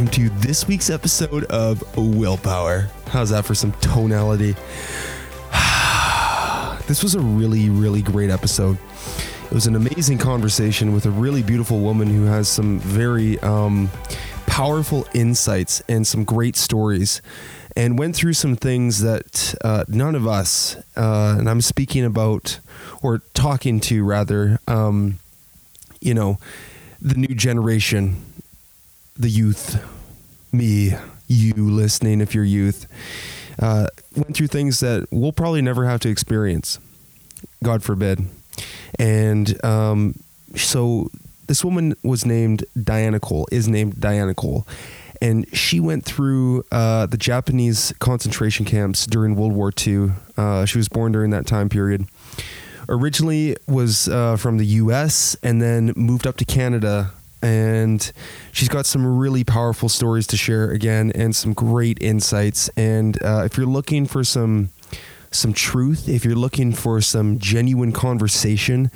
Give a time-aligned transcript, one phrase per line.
[0.00, 2.88] welcome to this week's episode of Willpower.
[3.08, 4.52] How's that for some tonality?
[6.86, 8.78] this was a really, really great episode.
[9.44, 13.90] It was an amazing conversation with a really beautiful woman who has some very um,
[14.46, 17.20] powerful insights and some great stories,
[17.76, 22.58] and went through some things that uh, none of us, uh, and I'm speaking about,
[23.02, 25.18] or talking to rather, um,
[26.00, 26.38] you know,
[27.02, 28.29] the new generation,
[29.20, 29.84] the youth,
[30.52, 30.94] me,
[31.28, 32.86] you listening if you're youth,
[33.58, 36.78] uh, went through things that we'll probably never have to experience.
[37.62, 38.24] God forbid.
[38.98, 40.18] And um,
[40.56, 41.10] so
[41.46, 44.66] this woman was named Diana Cole, is named Diana Cole.
[45.22, 50.12] And she went through uh, the Japanese concentration camps during World War II.
[50.38, 52.06] Uh, she was born during that time period.
[52.88, 55.36] Originally was uh, from the U.S.
[55.42, 57.12] and then moved up to Canada.
[57.42, 58.12] And
[58.52, 62.68] she's got some really powerful stories to share again, and some great insights.
[62.76, 64.70] And uh, if you're looking for some
[65.30, 68.90] some truth, if you're looking for some genuine conversation,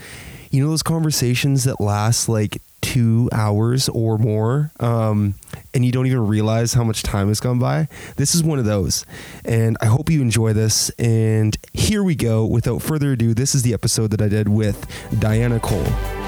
[0.51, 5.35] you know those conversations that last like two hours or more, um,
[5.73, 7.89] and you don't even realize how much time has gone by.
[8.17, 9.07] This is one of those,
[9.45, 10.91] and I hope you enjoy this.
[10.91, 12.45] And here we go.
[12.45, 14.87] Without further ado, this is the episode that I did with
[15.19, 16.24] Diana Cole.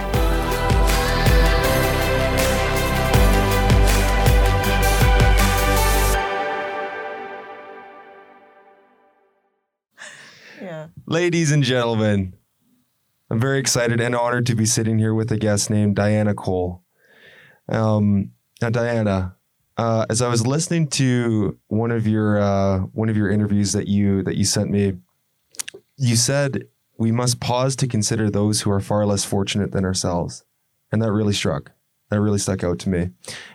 [11.05, 12.34] Ladies and gentlemen,
[13.30, 16.83] I'm very excited and honored to be sitting here with a guest named Diana Cole.
[17.69, 19.36] Um, now, Diana,
[19.77, 23.86] uh, as I was listening to one of your uh, one of your interviews that
[23.86, 24.94] you that you sent me,
[25.97, 26.64] you said
[26.98, 30.44] we must pause to consider those who are far less fortunate than ourselves,
[30.91, 31.72] and that really struck.
[32.10, 33.10] That really stuck out to me,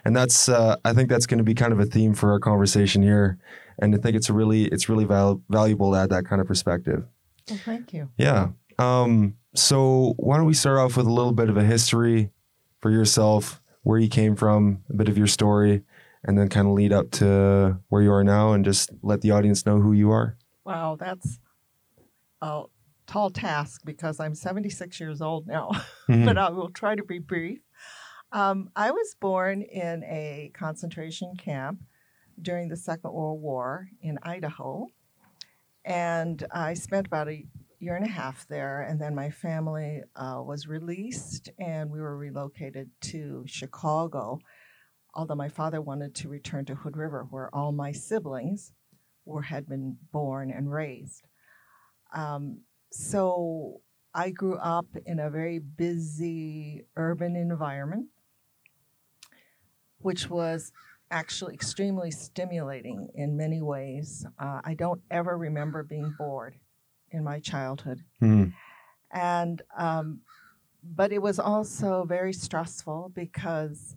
[0.06, 2.40] and that's uh, I think that's going to be kind of a theme for our
[2.40, 3.40] conversation here,
[3.80, 7.06] and I think it's really it's really val- valuable to add that kind of perspective.
[7.50, 8.10] Well, thank you.
[8.18, 8.50] Yeah.
[8.80, 12.32] Um, so why don't we start off with a little bit of a history
[12.80, 15.84] for yourself, where you came from, a bit of your story,
[16.24, 19.32] and then kind of lead up to where you are now and just let the
[19.32, 20.38] audience know who you are.
[20.66, 21.40] Wow, that's
[22.42, 22.64] a
[23.08, 25.72] tall task because I'm 76 years old now,
[26.08, 27.60] but I will try to be brief.
[28.32, 31.82] Um, I was born in a concentration camp
[32.42, 34.88] during the Second World War in Idaho,
[35.86, 37.46] and I spent about a
[37.80, 42.16] year and a half there, and then my family uh, was released, and we were
[42.16, 44.40] relocated to Chicago.
[45.14, 48.72] Although my father wanted to return to Hood River, where all my siblings
[49.26, 51.28] were had been born and raised.
[52.14, 53.82] Um, so
[54.14, 58.08] I grew up in a very busy urban environment,
[60.00, 60.72] which was
[61.12, 64.26] actually extremely stimulating in many ways.
[64.40, 66.56] Uh, I don't ever remember being bored
[67.10, 68.54] in my childhood Mhm.
[69.12, 70.22] and um,
[70.84, 73.96] but it was also very stressful because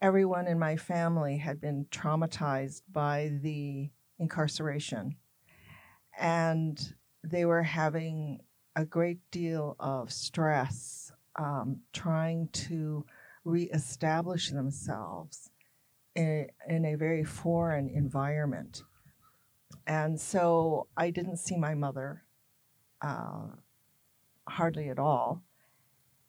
[0.00, 5.16] everyone in my family had been traumatized by the incarceration
[6.18, 8.40] and they were having
[8.76, 13.04] a great deal of stress um, trying to
[13.44, 15.50] reestablish themselves
[16.14, 18.82] in, in a very foreign environment
[19.86, 22.22] and so i didn't see my mother
[23.02, 23.48] uh,
[24.48, 25.42] hardly at all.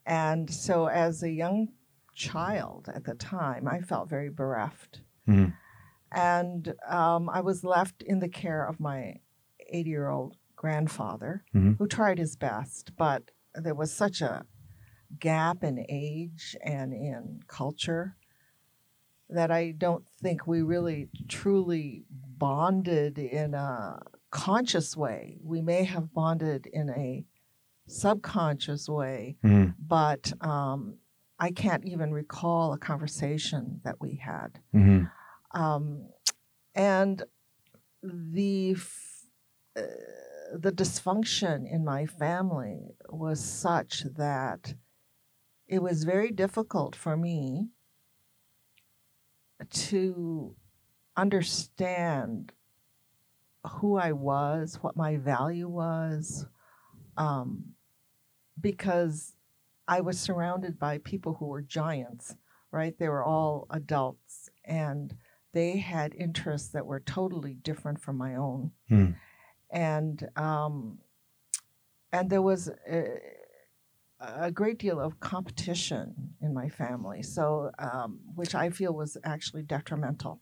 [0.06, 1.69] And so, as a young
[2.13, 5.01] child at the time, I felt very bereft.
[5.28, 5.53] Mhm.
[6.12, 9.19] And um, I was left in the care of my
[9.69, 11.78] 80 year old grandfather, Mhm.
[11.78, 14.46] who tried his best, but there was such a
[15.19, 18.16] gap in age and in culture
[19.29, 23.99] that I don't think we really truly bonded in a
[24.29, 25.37] conscious way.
[25.43, 27.25] We may have bonded in a
[27.87, 29.75] subconscious way, Mhm.
[29.79, 30.97] but um,
[31.39, 34.59] I can't even recall a conversation that we had.
[34.73, 35.09] Mhm.
[35.51, 36.09] Um,
[36.73, 37.23] and
[38.03, 39.25] the f-
[39.75, 39.81] uh,
[40.57, 44.75] the dysfunction in my family was such that
[45.67, 47.69] it was very difficult for me
[49.69, 50.55] to
[51.17, 52.52] understand
[53.66, 56.46] who I was, what my value was,
[57.17, 57.63] um,
[58.59, 59.34] because
[59.87, 62.35] I was surrounded by people who were giants,
[62.72, 62.97] right?
[62.97, 65.16] They were all adults and
[65.53, 68.72] they had interests that were totally different from my own.
[68.90, 69.11] Hmm.
[69.72, 70.99] And um,
[72.11, 73.05] and there was a,
[74.37, 79.63] a great deal of competition in my family, so um, which I feel was actually
[79.63, 80.41] detrimental.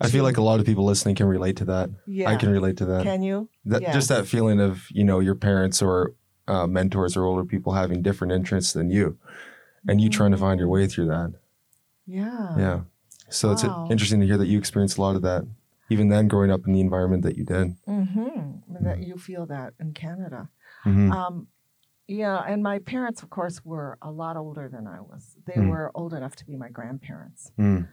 [0.00, 1.90] I feel like a lot of people listening can relate to that.
[2.06, 3.02] Yeah, I can relate to that.
[3.02, 3.48] Can you?
[3.64, 3.94] that yes.
[3.94, 6.14] Just that feeling of you know your parents or
[6.46, 9.18] uh, mentors or older people having different interests than you,
[9.88, 11.32] and you trying to find your way through that.
[12.06, 12.56] Yeah.
[12.58, 12.80] Yeah.
[13.28, 13.84] So it's Wow.
[13.86, 15.44] uh, interesting to hear that you experienced a lot of that,
[15.90, 17.74] even then growing up in the environment that you did.
[17.86, 18.84] Mm-hmm.
[18.84, 20.48] That you feel that in Canada.
[20.86, 21.12] Mm-hmm.
[21.12, 21.48] Um,
[22.08, 25.36] yeah, and my parents, of course, were a lot older than I was.
[25.44, 25.68] They Mm.
[25.70, 27.88] were old enough to be my grandparents, Mm.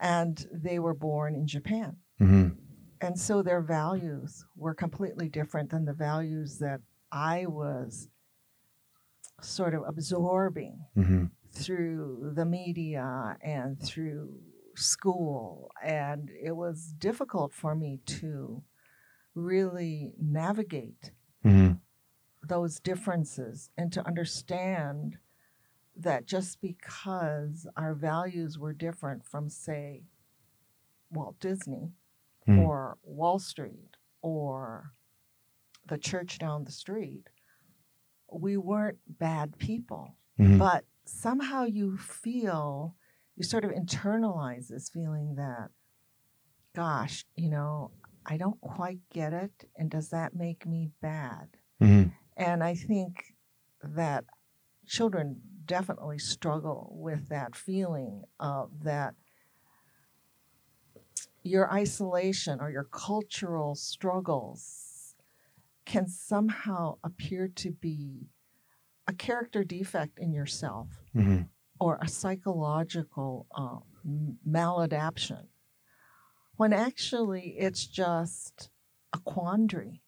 [0.00, 1.96] and they were born in Japan.
[2.20, 2.56] Mhm.
[3.00, 6.80] And so their values were completely different than the values that
[7.12, 8.08] I was
[9.40, 11.30] sort of absorbing Mhm.
[11.52, 14.42] through the media and through
[14.74, 15.70] school.
[15.80, 18.64] And it was difficult for me to
[19.34, 21.12] really navigate.
[22.48, 25.18] Those differences and to understand
[25.96, 30.04] that just because our values were different from, say,
[31.10, 31.92] Walt Disney
[32.46, 32.60] Mm.
[32.66, 34.92] or Wall Street or
[35.86, 37.28] the church down the street,
[38.32, 40.16] we weren't bad people.
[40.38, 40.58] Mhm.
[40.58, 42.96] But somehow you feel,
[43.36, 45.70] you sort of internalize this feeling that,
[46.74, 47.90] gosh, you know,
[48.24, 49.70] I don't quite get it.
[49.76, 51.56] And does that make me bad?
[51.80, 52.12] Mhm.
[52.38, 53.34] And I think
[53.82, 54.24] that
[54.86, 59.14] children definitely struggle with that feeling of that
[61.42, 65.14] your isolation or your cultural struggles
[65.84, 68.28] can somehow appear to be
[69.06, 71.48] a character defect in yourself Mhm.
[71.80, 75.48] or a psychological uh, m- maladaptation
[76.56, 78.68] when actually it's just
[79.12, 80.02] a quandary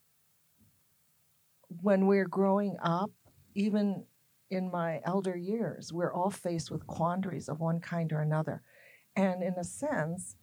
[1.82, 3.10] when we're growing up,
[3.54, 4.04] even
[4.50, 8.62] in my elder years, we're all faced with quandaries of one kind or another.
[9.14, 10.36] And in a sense,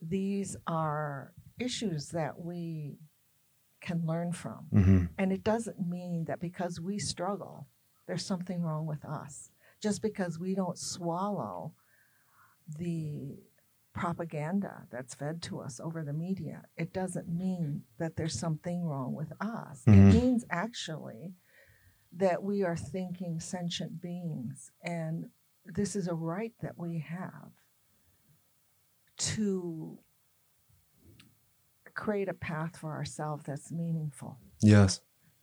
[0.00, 2.98] these are issues that we
[3.80, 4.66] can learn from.
[4.72, 5.08] Mhm.
[5.16, 7.66] And it doesn't mean that because we struggle,
[8.06, 9.50] there's something wrong with us.
[9.80, 11.72] Just because we don't swallow
[12.78, 13.38] the
[13.96, 19.14] propaganda that's fed to us over the media, it doesn't mean that there's something wrong
[19.14, 19.82] with us.
[19.86, 19.94] Mhm.
[19.94, 21.34] It means actually
[22.12, 25.30] that we are thinking sentient beings, and
[25.64, 27.52] this is a right that we have
[29.16, 29.98] to
[31.94, 34.38] create a path for ourselves that's meaningful.
[34.60, 35.00] Yes.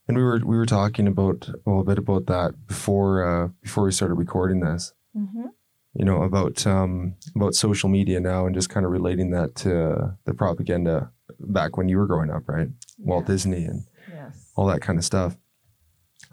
[0.08, 3.86] And we were we were talking about a little bit about that before uh, before
[3.86, 4.94] we started recording this.
[5.16, 5.48] Mm-hmm.
[5.96, 10.18] You know about um, about social media now and just kind of relating that to
[10.26, 12.70] the propaganda back when you were growing up, right?
[12.98, 14.52] Walt Disney and Yes.
[14.56, 15.38] all that kind of stuff.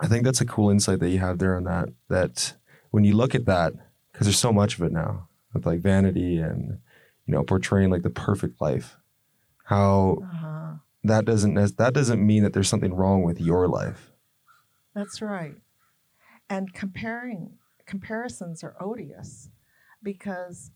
[0.01, 1.91] I think that's a cool insight that you have there on that.
[2.09, 2.55] That
[2.91, 3.75] when you look at that,
[4.13, 6.79] because there's so much of it now with like vanity and
[7.27, 8.97] you know portraying like the perfect life,
[9.65, 10.75] how Uh-huh.
[11.05, 14.11] that doesn't that doesn't mean that there's something wrong with your life.
[14.95, 15.57] That's right.
[16.49, 17.59] And comparing
[17.91, 19.51] comparisons are odious
[20.01, 20.71] because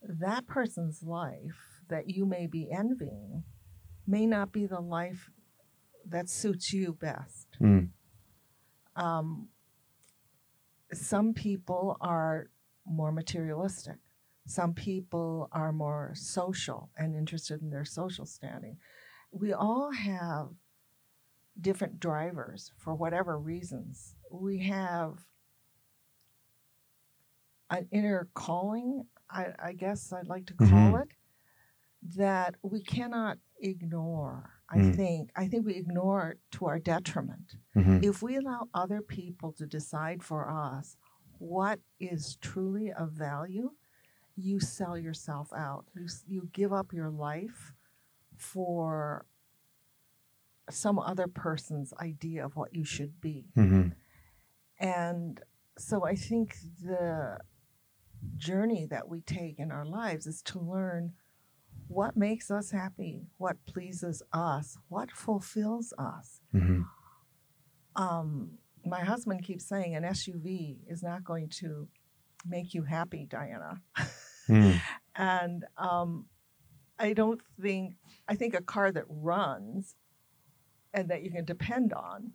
[0.00, 3.42] that person's life that you may be envying
[4.06, 5.28] may not be the life
[6.08, 7.48] that suits you best.
[7.60, 7.88] Mm.
[8.94, 9.48] Um,
[10.92, 12.48] some people are
[12.86, 13.96] more materialistic.
[14.46, 18.76] Some people are more social and interested in their social standing.
[19.32, 20.50] We all have
[21.60, 24.14] different drivers for whatever reasons.
[24.30, 25.18] We have
[27.70, 31.02] an inner calling, I, I guess I'd like to call Mhm.
[31.02, 31.08] it,
[32.16, 34.50] that we cannot ignore.
[34.68, 34.96] I Mm.
[34.96, 38.04] think I think we ignore it to our detriment Mhm.
[38.04, 40.96] if we allow other people to decide for us
[41.38, 43.70] what is truly of value,
[44.36, 45.86] you sell yourself out.
[45.94, 47.74] You, you give up your life
[48.36, 49.26] for
[50.70, 53.52] some other person's idea of what you should be.
[53.56, 53.94] Mhm.
[54.78, 55.40] And
[55.78, 57.38] so I think the
[58.36, 61.12] journey that we take in our lives is to learn
[61.88, 66.84] what makes us happy, what pleases us, what fulfills us Mhm.
[67.96, 71.88] um, my husband keeps saying an SUV is not going to
[72.44, 73.80] make you happy, Diana.
[74.48, 74.80] Mm.
[75.18, 76.26] And um,
[76.98, 77.94] I don't think,
[78.28, 79.96] I think a car that runs
[80.92, 82.32] and that you can depend on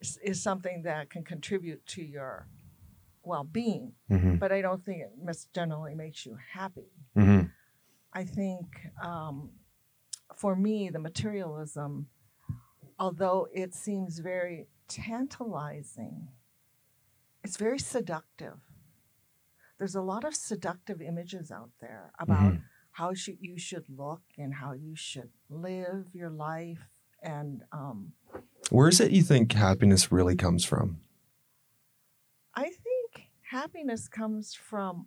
[0.00, 2.48] is, is something that can contribute to your
[3.26, 3.94] well being.
[4.10, 4.38] Mhm.
[4.38, 6.90] But I don't think it generally makes you happy.
[7.16, 7.50] Mhm.
[8.12, 8.66] I think
[9.02, 9.50] um,
[10.34, 12.08] for me, the materialism,
[12.98, 16.28] although it seems very tantalizing
[17.44, 18.58] it's very seductive.
[19.78, 22.62] There's a lot of seductive images out there about Mhm.
[22.92, 26.88] how should, you should look and how you should live your life.
[27.22, 28.14] And um,
[28.70, 31.00] Where is it you think happiness really comes from?
[33.50, 35.06] Happiness comes from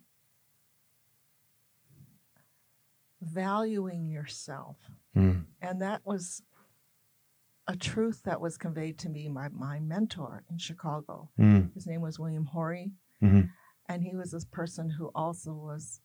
[3.20, 4.76] valuing yourself.
[5.14, 5.44] Mm.
[5.60, 6.42] And that was
[7.66, 11.30] a truth that was conveyed to me by my mentor in Chicago.
[11.38, 11.74] Mm.
[11.74, 12.92] His name was William Hohri.
[13.22, 13.50] Mhm.
[13.88, 16.00] And he was this person who also was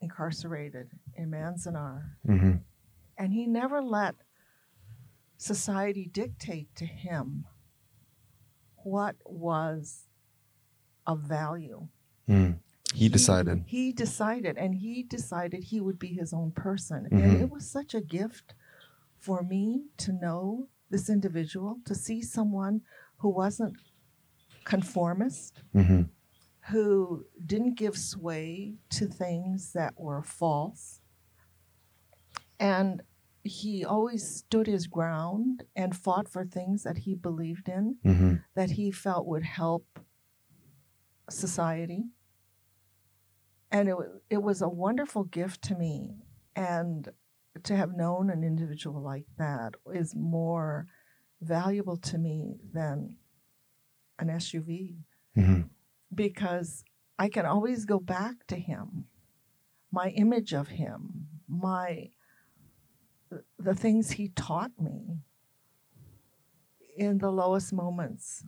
[0.00, 2.16] incarcerated in Manzanar.
[2.24, 2.64] Mhm.
[3.18, 4.14] And he never let
[5.36, 7.46] society dictate to him
[8.76, 10.05] what was
[11.06, 11.88] of value.
[12.28, 12.58] Mm.
[12.94, 13.64] He decided.
[13.66, 17.08] He decided, and he decided he would be his own person.
[17.10, 17.22] Mhm.
[17.22, 18.54] And it was such a gift
[19.18, 22.82] for me to know this individual, to see someone
[23.18, 23.76] who wasn't
[24.64, 26.02] conformist, hmm
[26.70, 31.00] who didn't give sway to things that were false.
[32.58, 33.02] And
[33.44, 38.70] he always stood his ground and fought for things that he believed in, hmm that
[38.70, 40.00] he felt would help
[41.30, 42.04] society.
[43.70, 43.96] And it,
[44.30, 46.16] it was a wonderful gift to me.
[46.54, 47.08] And
[47.64, 50.86] to have known an individual like that is more
[51.40, 53.16] valuable to me than
[54.18, 54.96] an SUV
[55.34, 55.62] hmm
[56.14, 56.84] because
[57.18, 59.06] I can always go back to him,
[59.90, 62.10] my image of him, my
[63.58, 65.18] the things he taught me
[66.96, 68.44] in the lowest moments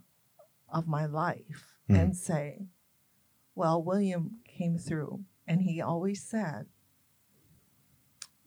[0.72, 1.96] of my life Mhm.
[2.00, 2.66] and say,
[3.54, 6.66] well, William came through and he always said,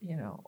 [0.02, 0.44] you know,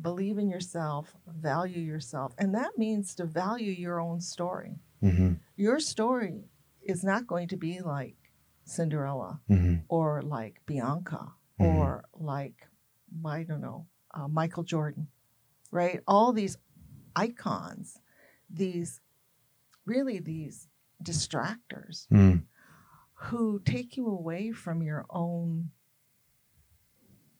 [0.00, 2.34] believe in yourself, value yourself.
[2.38, 6.44] And that means to value your own story hmm your story
[6.82, 8.16] is not going to be like
[8.64, 11.64] Cinderella hmm or like Bianca Mhm.
[11.64, 12.68] or like,
[13.24, 15.08] I don't know, uh, Michael Jordan,
[15.70, 16.02] right?
[16.06, 16.56] All these
[17.14, 18.00] icons,
[18.50, 19.00] these
[19.86, 20.68] really these
[21.02, 22.42] distractors mm
[23.18, 25.70] who take you away from your own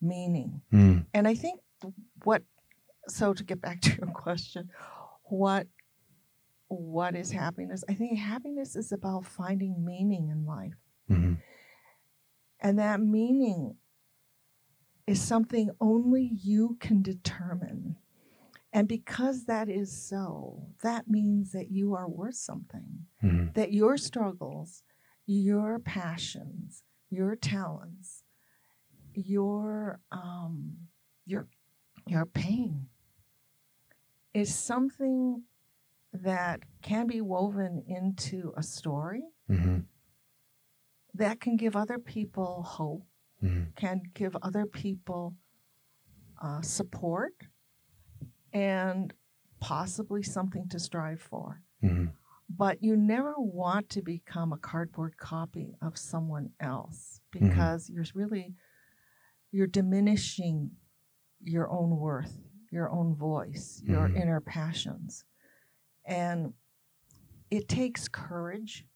[0.01, 0.63] meaning.
[0.73, 1.61] mm And I think
[2.25, 2.43] what,
[3.09, 4.71] so to get back to your question,
[5.25, 5.67] what
[6.69, 7.85] what is happiness?
[7.89, 10.75] I think happiness is about finding meaning in life.
[11.09, 11.35] hmm
[12.59, 13.77] And that meaning
[15.07, 17.97] is something only you can determine.
[18.77, 23.97] And because that is so, that means that you are worth something, hmm that your
[23.97, 24.83] struggles,
[25.25, 28.23] your passions, your talents,
[29.15, 30.77] your um,
[31.25, 31.49] your
[32.07, 32.89] your pain
[34.35, 35.45] is something
[36.13, 39.79] that can be woven into a story hmm
[41.15, 43.07] that can give other people hope,
[43.41, 45.35] hmm can give other people
[46.43, 47.33] uh, support,
[48.53, 49.13] and
[49.61, 51.63] possibly something to strive for.
[51.81, 52.07] hmm
[52.49, 57.41] But you never want to become a cardboard copy of someone else Mhm.
[57.49, 58.55] because you're really
[59.53, 60.71] you're diminishing
[61.41, 62.39] your own worth,
[62.71, 64.17] your own voice, your Mhm.
[64.17, 65.25] inner passions.
[66.05, 66.53] And
[67.51, 68.87] it takes courage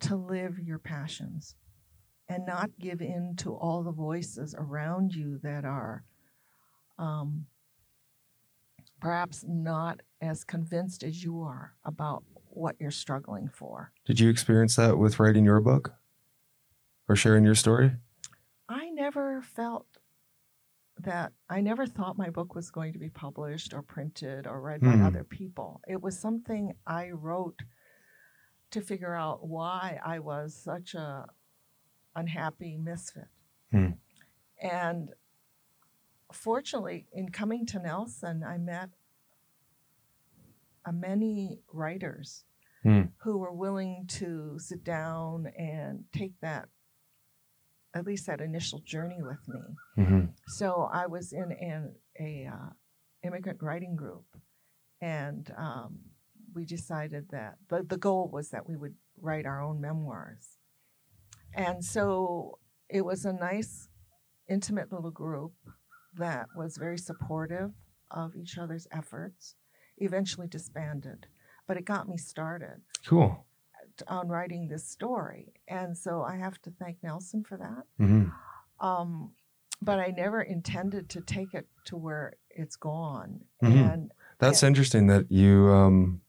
[0.00, 1.56] to live your passions
[2.28, 6.04] and not give in to all the voices around you that are
[6.98, 7.46] um,
[9.04, 13.92] perhaps not as convinced as you are about what you're struggling for.
[14.06, 15.92] Did you experience that with writing your book
[17.06, 17.92] or sharing your story?
[18.66, 19.86] I never felt
[20.98, 24.80] that I never thought my book was going to be published or printed or read
[24.80, 25.02] by Hmm.
[25.04, 25.82] other people.
[25.86, 27.60] It was something I wrote
[28.70, 31.26] to figure out why I was such a
[32.16, 33.28] unhappy misfit.
[33.70, 33.90] Hmm.
[34.62, 35.10] And
[36.34, 38.90] fortunately, in coming to Nelson, I met
[40.84, 42.44] uh, many writers
[42.82, 43.04] Hmm.
[43.22, 46.68] who were willing to sit down and take that,
[47.94, 49.60] at least that initial journey with me.
[50.04, 52.70] hmm So I was in an a uh,
[53.22, 54.26] immigrant writing group,
[55.00, 55.98] and um,
[56.52, 60.58] we decided that the, the goal was that we would write our own memoirs.
[61.54, 62.58] And so
[62.90, 63.88] it was a nice,
[64.46, 65.54] intimate little group
[66.16, 67.72] that was very supportive
[68.10, 69.54] of each other's efforts.
[69.98, 71.26] Eventually disbanded,
[71.68, 73.44] but it got me started Cool.
[74.08, 77.84] on writing this story, and so I have to thank Nelson for that.
[77.98, 78.24] hmm
[78.80, 79.32] Um,
[79.80, 83.44] but I never intended to take it to where it's gone.
[83.62, 83.92] Mhm.
[83.92, 86.20] And That's interesting that you um,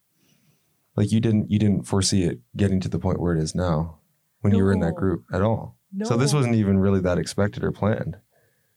[0.95, 3.97] Like you didn't you didn't foresee it getting to the point where it is now
[4.41, 5.77] when you were in that group at all.
[5.91, 6.05] No.
[6.05, 8.17] So this wasn't even really that expected or planned.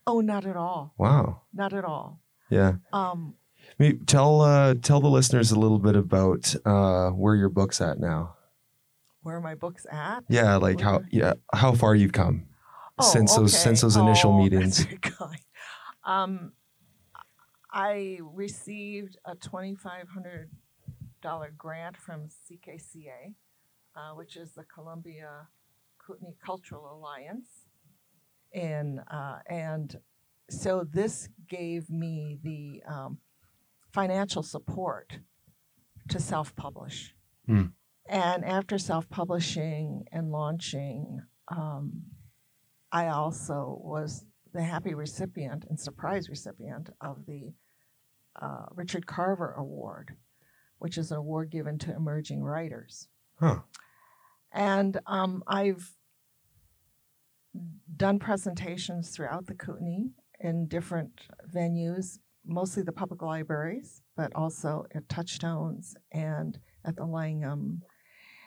[0.08, 0.94] Oh, not at all.
[0.98, 1.42] Wow.
[1.52, 2.20] Not at all.
[2.50, 2.74] Yeah.
[2.92, 3.34] Um,
[3.78, 8.00] Maybe tell uh, tell the listeners a little bit about uh, where your book's at
[8.00, 8.34] now.
[9.22, 10.24] where are my books at?
[10.28, 12.46] Yeah, like how yeah how far you've come
[12.98, 14.78] Oh, since those since those initial Oh, meetings.
[14.78, 15.40] That's very kind.
[16.04, 16.52] Um,
[17.70, 20.50] I received a twenty-five hundred
[21.20, 23.34] dollar grant from CKCA,
[23.94, 25.48] uh, which is the Columbia
[25.98, 27.57] Kootenay Cultural Alliance,
[28.52, 29.98] and uh, and
[30.50, 33.18] so this gave me the um,
[33.92, 35.18] financial support
[36.08, 37.14] to self-publish.
[37.46, 37.66] Hmm.
[38.08, 42.04] And after self-publishing and launching, um,
[42.90, 44.24] I also was
[44.54, 47.52] the happy recipient and surprise recipient of the
[48.40, 50.16] uh, Richard Carver Award,
[50.78, 53.08] which is an award given to emerging writers.
[53.38, 53.60] Huh.
[54.52, 55.92] And um, I've
[57.98, 60.04] done presentations throughout the Kootenay
[60.40, 61.20] in different
[61.54, 67.82] venues, mostly the public libraries, but also at Touchstones and at the Langham.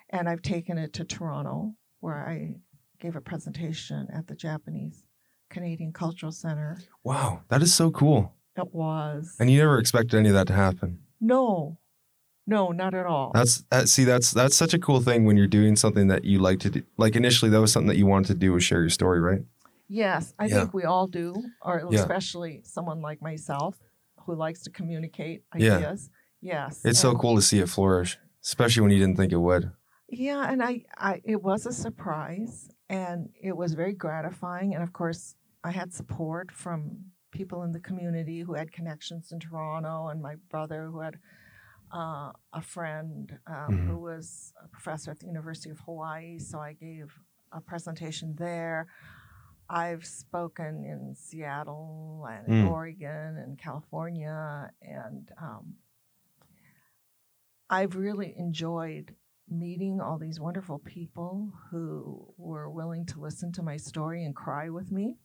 [0.10, 2.56] And I've taken it to Toronto, where I
[3.00, 5.04] gave a presentation at the Japanese
[5.50, 6.80] Canadian Cultural Center.
[7.04, 8.34] Wow, that is so cool.
[8.58, 11.00] It was And you never expected any of that to happen.
[11.20, 11.78] no,
[12.52, 13.32] no, not at all.
[13.34, 13.90] That's that.
[13.90, 16.70] See, that's that's such a cool thing when you're doing something that you like to
[16.70, 16.82] do.
[16.98, 19.44] Like initially, that was something that you wanted to do was share your story, right?
[19.88, 20.56] Yes, I Yeah.
[20.60, 21.28] think we all do,
[21.62, 22.00] or Yeah.
[22.02, 23.74] especially someone like myself
[24.26, 25.78] who likes to communicate Yeah.
[25.78, 26.10] ideas.
[26.42, 29.72] Yes, It's so cool to see it flourish, especially when you didn't think it would.
[30.10, 34.74] Yeah, and I, I, it was a surprise, and it was very gratifying.
[34.76, 39.40] And of course, I had support from people in the community who had connections in
[39.40, 41.16] Toronto, and my brother who had
[41.94, 43.88] uh, a friend um, Mhm.
[43.88, 46.40] who was a professor at the University of Hawaii.
[46.40, 47.20] So I gave
[47.52, 48.88] a presentation there.
[49.70, 52.72] I've spoken in Seattle and in Mm.
[52.72, 55.76] Oregon and California, and um,
[57.70, 59.16] I've really enjoyed
[59.50, 64.70] meeting all these wonderful people who were willing to listen to my story and cry
[64.70, 65.18] with me.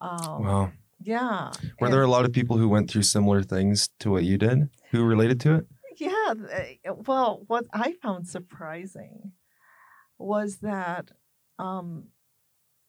[0.00, 0.72] Um, Wow.
[1.00, 1.50] Yeah.
[1.80, 4.38] Were and- there a lot of people who went through similar things to what you
[4.38, 5.66] did who related to it?
[5.98, 6.34] Yeah.
[7.06, 9.32] Well, what I found surprising
[10.18, 11.10] was that
[11.58, 12.08] um,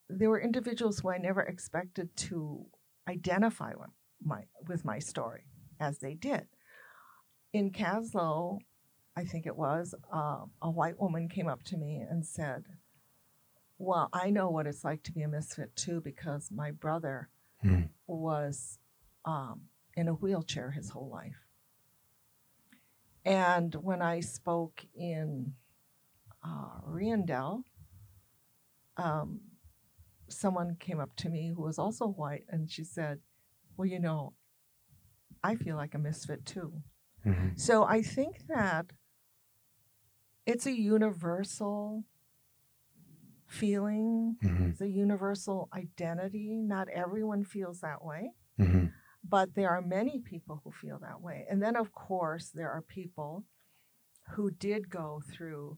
[0.10, 2.66] there were individuals who I never expected to
[3.08, 3.90] identify with
[4.24, 5.46] my with my story
[5.80, 6.48] as they did.
[7.54, 8.60] In Kaslo,
[9.16, 12.66] I think it was uh, a white woman came up to me and said,
[13.78, 17.30] "Well, I know what it's like to be a misfit too because my brother
[17.62, 17.84] Hmm.
[18.06, 18.78] was
[19.26, 19.62] um,
[19.96, 21.47] in a wheelchair his whole life."
[23.28, 25.54] And when I spoke in
[26.42, 27.64] uh, Riondel,
[28.96, 29.42] um,
[30.30, 33.20] someone came up to me who was also white and she said,
[33.76, 34.32] Well, you know,
[35.44, 36.82] I feel like a misfit too.
[37.26, 37.60] Mhm.
[37.60, 38.94] So I think that
[40.46, 42.06] it's a universal
[43.46, 44.72] feeling, Mhm.
[44.72, 46.56] it's a universal identity.
[46.56, 48.94] Not everyone feels that way Mhm.
[49.30, 51.46] But there are many people who feel that way.
[51.50, 53.46] And then, of course, there are people
[54.32, 55.78] who did go through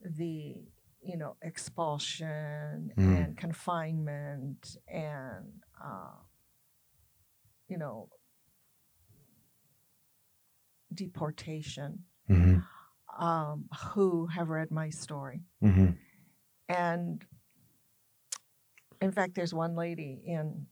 [0.00, 0.56] the,
[1.00, 3.16] you know, expulsion Mm.
[3.16, 6.14] and confinement and, uh,
[7.68, 8.08] you know,
[10.92, 12.64] deportation, Mhm.
[13.18, 15.44] um, who have read my story.
[15.62, 15.98] Mhm.
[16.68, 17.26] And
[19.00, 20.66] in fact, there's one lady in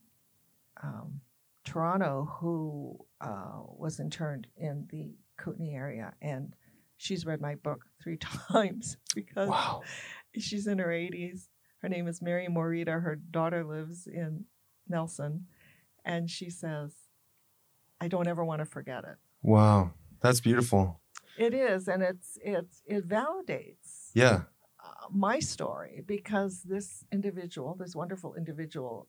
[0.83, 1.21] um,
[1.67, 6.53] Toronto who uh, was interned in the Kootenay area, and
[6.97, 8.17] she's read my book three
[8.51, 9.81] times because Wow.
[10.37, 11.49] she's in her 80s.
[11.81, 13.01] Her name is Mary Morita.
[13.01, 14.45] Her daughter lives in
[14.87, 15.45] Nelson,
[16.05, 16.93] and she says,
[18.01, 19.91] "I don't ever want to forget it." Wow.
[20.21, 20.99] That's beautiful.
[21.37, 24.43] It is, and it's it's it validates Yeah.
[24.83, 29.07] uh, my story because this individual, this wonderful individual,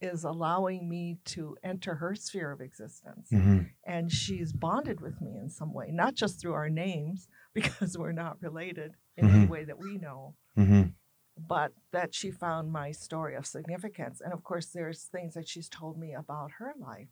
[0.00, 3.28] is allowing me to enter her sphere of existence.
[3.30, 3.70] Mhm.
[3.86, 8.12] And she's bonded with me in some way, not just through our names, because we're
[8.12, 9.48] not related in any Mhm.
[9.48, 10.94] way that we know, Mhm.
[11.36, 14.20] but that she found my story of significance.
[14.20, 17.08] And of course, there's things that she's told me about her life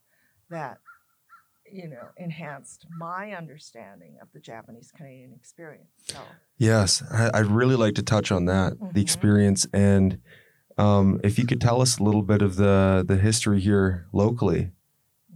[0.48, 0.79] that,
[1.70, 5.90] you know, enhanced my understanding of the Japanese Canadian experience.
[5.98, 6.18] So,
[6.57, 10.20] Yes, I, I'd really like to touch on that, the experience, and
[10.79, 14.71] um, if you could tell us a little bit of the the history here locally,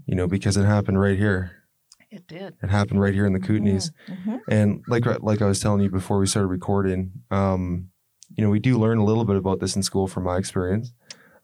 [0.06, 1.62] you know, because it happened right here.
[2.10, 2.54] It did.
[2.62, 3.90] It happened right here in the Kootenays.
[4.08, 4.36] Mm-hmm.
[4.48, 7.88] And like like I was telling you before we started recording, um,
[8.36, 10.92] you know, we do learn a little bit about this in school from my experience.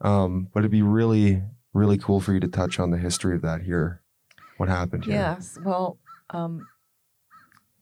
[0.01, 1.41] Um, but it'd be really,
[1.73, 4.01] really cool for you to touch on the history of that here.
[4.57, 5.15] What happened here?
[5.15, 5.57] Yes.
[5.63, 5.97] Well,
[6.29, 6.67] um,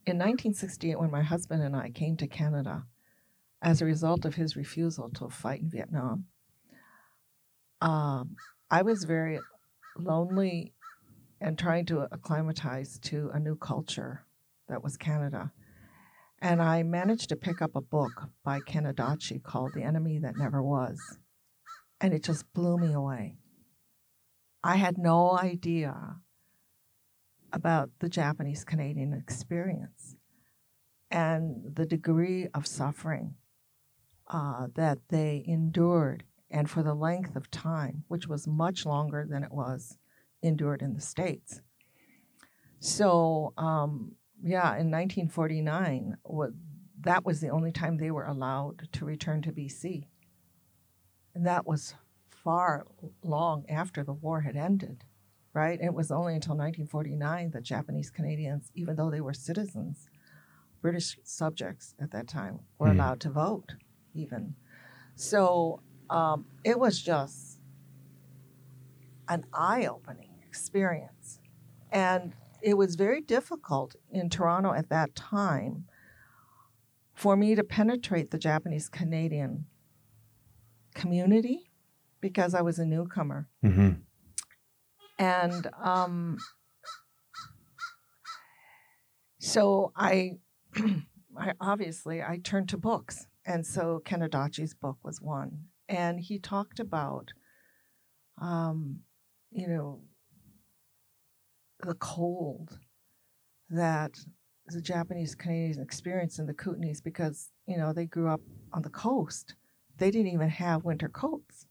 [0.06, 2.86] in 1968, when my husband and I came to Canada,
[3.62, 6.26] as a result of his refusal to fight in Vietnam,
[7.82, 8.36] um,
[8.70, 9.40] I was very
[9.98, 10.74] lonely
[11.40, 14.26] and trying to acclimatize to a new culture
[14.68, 15.52] that was Canada.
[16.40, 20.38] And I managed to pick up a book by Ken Adachi called The Enemy That
[20.38, 21.18] Never Was.
[22.00, 23.38] And it just blew me away.
[24.64, 26.18] I had no idea
[27.54, 30.16] about the Japanese Canadian experience
[31.10, 33.36] and the degree of suffering
[34.30, 39.44] uh, that they endured and for the length of time, which was much longer than
[39.44, 39.98] it was
[40.42, 41.62] endured in the States.
[42.80, 46.52] So, um, yeah, in 1949, what,
[47.02, 50.08] that was the only time they were allowed to return to BC.
[51.34, 51.96] And that was
[52.30, 52.86] far
[53.24, 55.04] long after the war had ended,
[55.54, 55.80] right?
[55.82, 60.10] It was only until 1949 that Japanese Canadians, even though they were citizens,
[60.82, 62.96] British subjects at that time, were Mhm.
[62.96, 63.76] allowed to vote,
[64.18, 64.56] even.
[65.16, 67.60] So um, it was just
[69.28, 71.40] an eye opening experience.
[71.92, 75.86] And it was very difficult in Toronto at that time
[77.14, 79.66] for me to penetrate the Japanese Canadian
[80.94, 81.72] community
[82.22, 83.48] because I was a newcomer.
[83.62, 83.92] hmm
[85.20, 86.38] And um,
[89.40, 90.38] so I,
[91.38, 96.38] I obviously I turned to books, and so Ken Adachi's book was one, and he
[96.38, 97.32] talked about,
[98.40, 99.00] um,
[99.52, 100.02] you know,
[101.80, 102.78] the cold
[103.70, 104.12] that
[104.68, 108.42] the Japanese Canadians experienced in the Kootenays because you know they grew up
[108.74, 109.56] on the coast.
[109.98, 111.66] They didn't even have winter coats.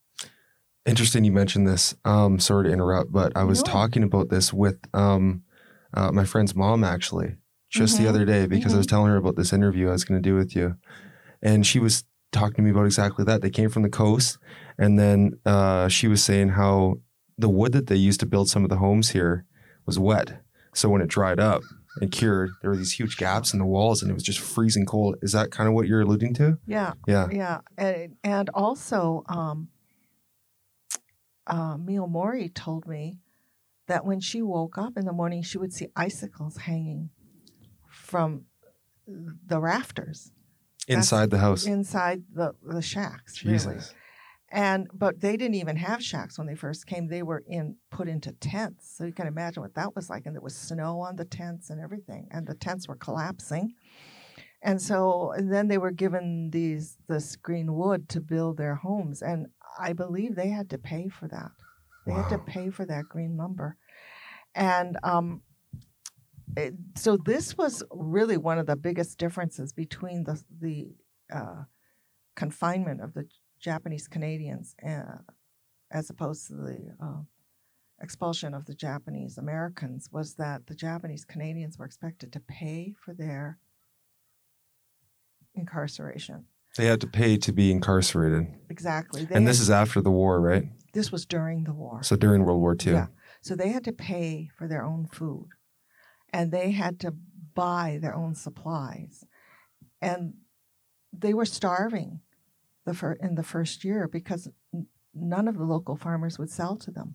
[0.87, 1.95] Interesting you mentioned this.
[2.05, 3.65] Um, sorry to interrupt, but I was No.
[3.73, 5.43] talking about this with um,
[5.93, 7.37] uh, my friend's mom actually
[7.69, 7.99] just Mhm.
[7.99, 10.29] the other day because I was telling her about this interview I was going to
[10.29, 10.77] do with you.
[11.47, 13.41] And she was talking to me about exactly that.
[13.41, 14.37] They came from the coast.
[14.79, 16.97] And then uh, she was saying how
[17.39, 19.45] the wood that they used to build some of the homes here
[19.87, 20.43] was wet.
[20.75, 21.63] So when it dried up
[22.01, 24.87] and cured, there were these huge gaps in the walls and it was just freezing
[24.87, 25.17] cold.
[25.23, 26.59] Is that kind of what you're alluding to?
[26.67, 27.29] Yeah, Yeah.
[27.31, 29.69] Yeah, and, and also, um,
[31.47, 33.21] uh, Mio Mori told me
[33.87, 37.11] that when she woke up in the morning, she would see icicles hanging
[37.89, 38.47] from
[39.07, 40.33] the rafters
[40.87, 41.67] Inside the house.
[41.67, 43.45] inside the, the shacks.
[43.45, 43.77] really.
[44.51, 47.09] And but they didn't even have shacks when they first came.
[47.09, 48.95] They were in put into tents.
[48.97, 50.25] So you can imagine what that was like.
[50.25, 52.29] And there was snow on the tents and everything.
[52.31, 53.75] And the tents were collapsing.
[54.63, 59.21] And so and then they were given these this green wood to build their homes.
[59.21, 59.49] And
[59.81, 61.51] I believe they had to pay for that.
[62.07, 63.77] They had to pay for that green lumber.
[64.55, 65.43] And um,
[66.57, 70.95] it, so this was really one of the biggest differences between the the
[71.33, 71.65] uh,
[72.35, 73.27] confinement of the
[73.61, 75.19] Japanese Canadians uh,
[75.91, 77.23] as opposed to the uh,
[78.01, 83.15] expulsion of the Japanese Americans was that the Japanese Canadians were expected to pay for
[83.15, 83.59] their
[85.55, 86.45] incarceration.
[86.77, 88.49] They had to pay to be incarcerated.
[88.69, 89.25] Exactly.
[89.25, 90.65] They and had- this is after the war, right?
[90.93, 92.03] this was during the war.
[92.03, 92.93] So during World War II.
[92.95, 93.07] Yeah.
[93.43, 95.49] So they had to pay for their own food
[96.37, 97.15] and they had to
[97.55, 99.25] buy their own supplies.
[100.03, 100.35] And
[101.13, 102.21] they were starving
[102.85, 106.77] the fir- in the first year because n- none of the local farmers would sell
[106.77, 107.15] to them.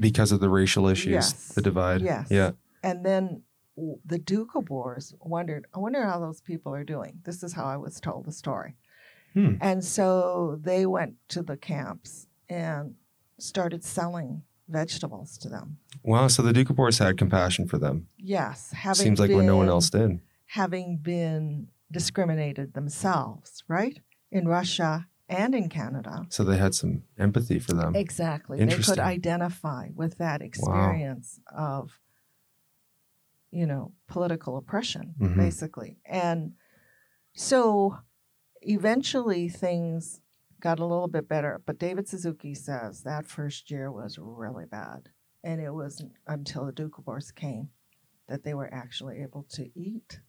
[0.00, 1.48] Because of the racial issues, Yes.
[1.54, 2.00] the divide.
[2.00, 2.28] Yes.
[2.30, 2.52] Yeah.
[2.82, 3.42] And then
[3.76, 7.20] w- the Doukhobors wondered, I wonder how those people are doing.
[7.24, 8.76] This is how I was told the story.
[9.34, 9.56] Hmm.
[9.60, 12.94] And so they went to the camps and
[13.38, 15.78] started selling vegetables to them.
[16.02, 16.28] Wow.
[16.28, 18.08] So the Doukhobors had compassion for them.
[18.18, 20.20] Yes, having Seems like when no one else did.
[20.46, 24.00] having been discriminated themselves, right?
[24.32, 26.26] In Russia and in Canada.
[26.30, 27.94] So they had some empathy for them.
[27.96, 28.64] Exactly.
[28.64, 32.00] They could identify with that experience of,
[33.50, 35.36] you know, political oppression, Mhm.
[35.36, 35.98] basically.
[36.04, 36.54] And
[37.34, 37.98] so
[38.62, 40.20] eventually things
[40.60, 41.60] got a little bit better.
[41.64, 45.10] But David Suzuki says that first year was really bad.
[45.44, 47.68] And it wasn't until the Doukhobors came
[48.28, 50.20] that they were actually able to eat.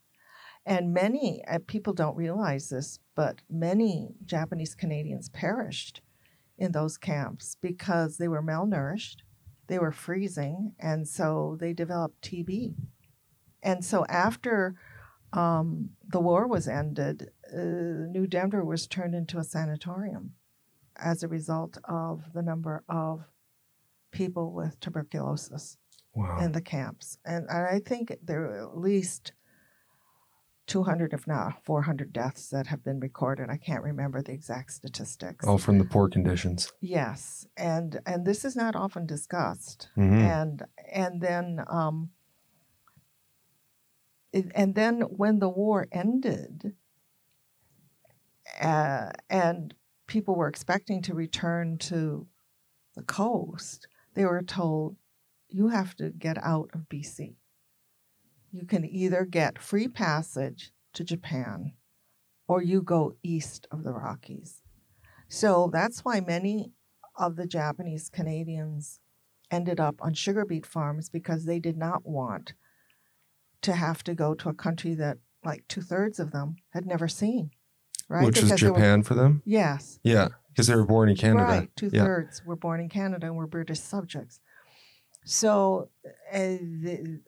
[0.66, 6.02] And many uh, people don't realize this, but many Japanese Canadians perished
[6.58, 9.22] in those camps because they were malnourished
[9.68, 12.76] they were freezing, and so they developed TB.
[13.62, 14.76] And so after
[15.34, 20.34] um, the war was ended, uh, New Denver was turned into a sanatorium
[20.96, 23.24] as a result of the number of
[24.12, 25.78] people with tuberculosis
[26.14, 26.40] Wow.
[26.40, 27.20] in the camps.
[27.26, 29.34] And, and I think there are at least
[30.66, 33.50] 200, if not 400 deaths that have been recorded.
[33.50, 35.46] I can't remember the exact statistics.
[35.48, 36.74] All from the poor conditions.
[36.82, 39.90] Yes, and and this is not often discussed.
[39.96, 40.20] Mhm.
[40.22, 42.10] And and then um,
[44.34, 46.74] it, and then when the war ended,
[48.60, 49.74] uh, and
[50.08, 52.28] people were expecting to return to
[52.96, 54.98] the coast, they were told,
[55.50, 57.36] "You have to get out of BC.
[58.52, 61.74] You can either get free passage to Japan,
[62.48, 64.62] or you go east of the Rockies."
[65.30, 66.74] So that's why many
[67.16, 69.00] of the Japanese Canadians
[69.52, 72.54] ended up on sugar beet farms because they did not want
[73.62, 77.08] to have to go to a country that like two thirds of them had never
[77.08, 77.52] seen.
[78.10, 78.26] Right?
[78.26, 79.42] Which was Because were- Japan for them?
[79.46, 80.00] yes.
[80.04, 80.30] Yeah.
[80.50, 81.44] Because they were born in Canada.
[81.44, 81.76] Right.
[81.76, 82.04] Two Yeah.
[82.06, 84.40] thirds were born in Canada and were British subjects.
[85.26, 85.90] So,
[86.34, 87.22] uh, the,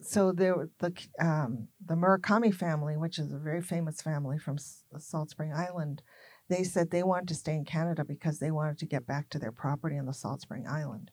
[0.00, 4.84] so there, the um, the Murakami family, which is a very famous family from S-
[4.98, 6.02] Salt Spring Island,
[6.48, 9.38] they said they wanted to stay in Canada because they wanted to get back to
[9.38, 11.10] their property on the Salt Spring Island,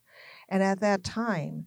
[0.48, 1.66] and at that time,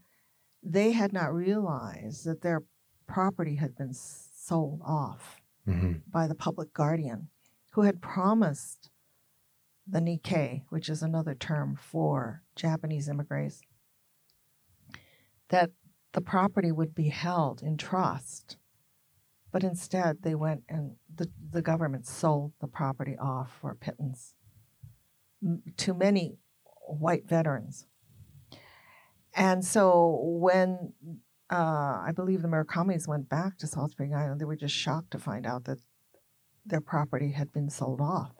[0.62, 2.62] they had not realized that their
[3.06, 6.00] property had been sold off Mhm.
[6.10, 7.28] by the public guardian,
[7.72, 8.90] who had promised
[9.86, 13.62] the Nikkei, which is another term for Japanese immigrants,
[15.48, 15.70] that
[16.12, 18.56] the property would be held in trust.
[19.50, 24.34] But instead, they went and the, the government sold the property off for pittance
[25.76, 26.38] to many
[26.86, 27.86] white veterans.
[29.34, 30.92] And so when
[31.50, 35.10] uh, I believe the Murakamis went back to Salt Spring Island, they were just shocked
[35.12, 35.78] to find out that
[36.64, 38.32] their property had been sold off.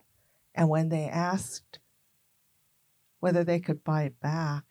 [0.55, 1.79] And when they asked
[3.21, 4.65] whether they could buy it back,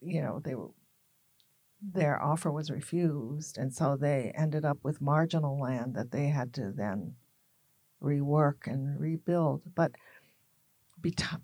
[0.00, 0.70] you know, they were,
[1.82, 6.54] their offer was refused, and so they ended up with marginal land that they had
[6.54, 7.14] to then
[8.02, 9.62] rework and rebuild.
[9.74, 9.92] But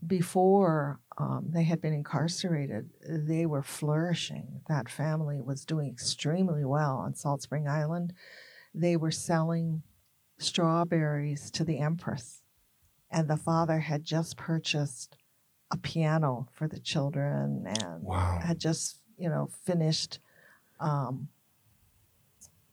[0.06, 4.62] before um, they had been incarcerated, they were flourishing.
[4.68, 8.14] That family was doing extremely well on Salt Spring Island.
[8.74, 9.82] They were selling
[10.40, 12.42] strawberries to the Empress,
[13.10, 15.16] and the father had just purchased
[15.70, 18.40] a piano for the children and Wow.
[18.42, 20.18] had just you know finished
[20.80, 21.28] um,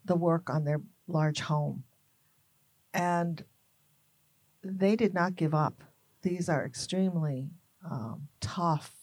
[0.06, 1.84] the work on their large home.
[2.94, 3.44] And
[4.64, 5.84] they did not give up.
[6.24, 7.50] These are extremely
[7.90, 8.96] um, tough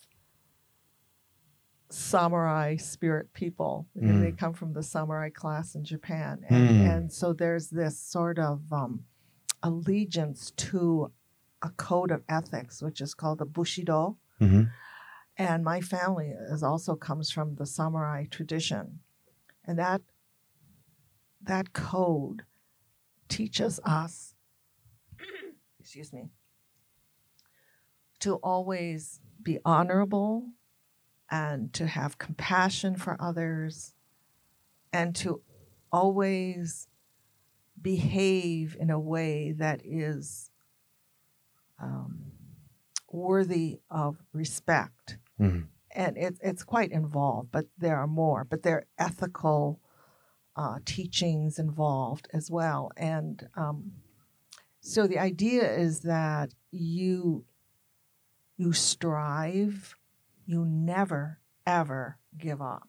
[1.94, 4.38] samurai spirit people know, they Mm.
[4.38, 6.90] come from the samurai class in japan and, Mm.
[6.96, 9.04] and so there's this sort of um,
[9.62, 11.12] allegiance to
[11.62, 14.70] a code of ethics which is called the bushido Mhm.
[15.37, 19.00] and my family is also comes from the samurai tradition
[19.64, 20.02] and that
[21.40, 22.44] that code
[23.28, 24.35] teaches us
[25.78, 26.30] excuse me
[28.18, 30.48] to always be honorable
[31.35, 33.94] and to have compassion for others
[34.92, 35.42] and to
[35.90, 36.87] always
[37.81, 40.51] behave in a way that is
[41.81, 42.33] um,
[43.11, 45.66] worthy of respect Mhm.
[45.90, 48.44] and it, it's quite involved, but there are more.
[48.44, 49.81] But there are ethical
[50.57, 52.83] uh, teachings involved as well.
[52.97, 53.92] And um,
[54.81, 57.44] so the idea is that you
[58.57, 59.97] you strive,
[60.46, 62.88] you never ever give up.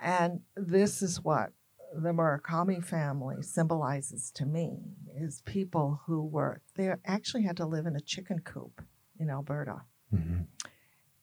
[0.00, 1.52] And this is what
[1.94, 7.86] the Murakami family symbolizes to me is people who were they actually had to live
[7.86, 8.82] in a chicken coop
[9.18, 10.46] in Alberta Mhm.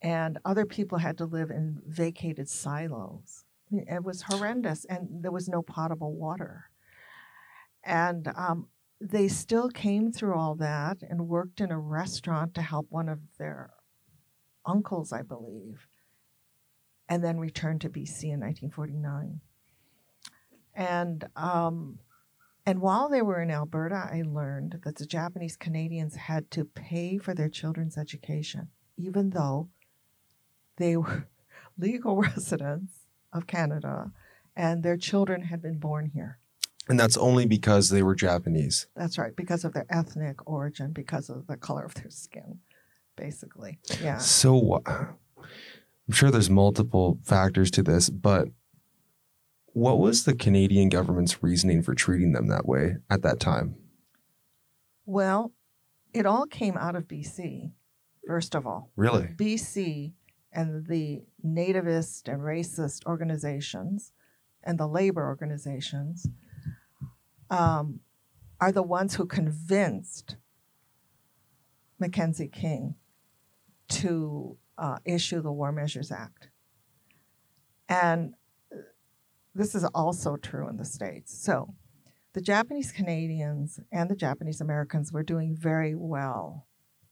[0.02, 3.46] and other people had to live in vacated silos.
[3.72, 6.66] It was horrendous, and there was no potable water.
[7.84, 8.68] And um,
[9.00, 13.20] they still came through all that and worked in a restaurant to help one of
[13.38, 13.72] their
[14.66, 15.88] uncles, I believe,
[17.10, 19.42] and then returned to BC in 1949.
[20.74, 22.00] And um,
[22.66, 27.18] and while they were in Alberta, I learned that the Japanese Canadians had to pay
[27.18, 29.70] for their children's education, even though
[30.78, 31.28] they were
[31.78, 32.94] legal residents
[33.34, 34.12] of Canada
[34.56, 36.38] and their children had been born here.
[36.90, 38.88] And that's only because they were Japanese.
[38.96, 42.60] That's right, because of their ethnic origin, because of the color of their skin,
[43.16, 43.80] basically.
[44.02, 44.18] Yeah.
[44.18, 48.48] So, I'm sure there's multiple factors to this, but
[49.74, 53.76] what was the Canadian government's reasoning for treating them that way at that time?
[55.06, 55.54] Well,
[56.14, 57.72] it all came out of BC,
[58.28, 58.92] first of all.
[58.96, 59.28] Really?
[59.36, 60.14] BC
[60.52, 64.12] and the nativist and racist organizations
[64.64, 66.28] and the labor organizations
[67.50, 68.02] um,
[68.60, 70.36] are the ones who convinced
[72.00, 72.96] Mackenzie King
[73.92, 76.50] to uh, issue the War Measures Act.
[77.88, 78.34] And
[79.54, 81.38] this is also true in the States.
[81.44, 81.74] So
[82.34, 86.68] the Japanese Canadians and the Japanese Americans were doing very well.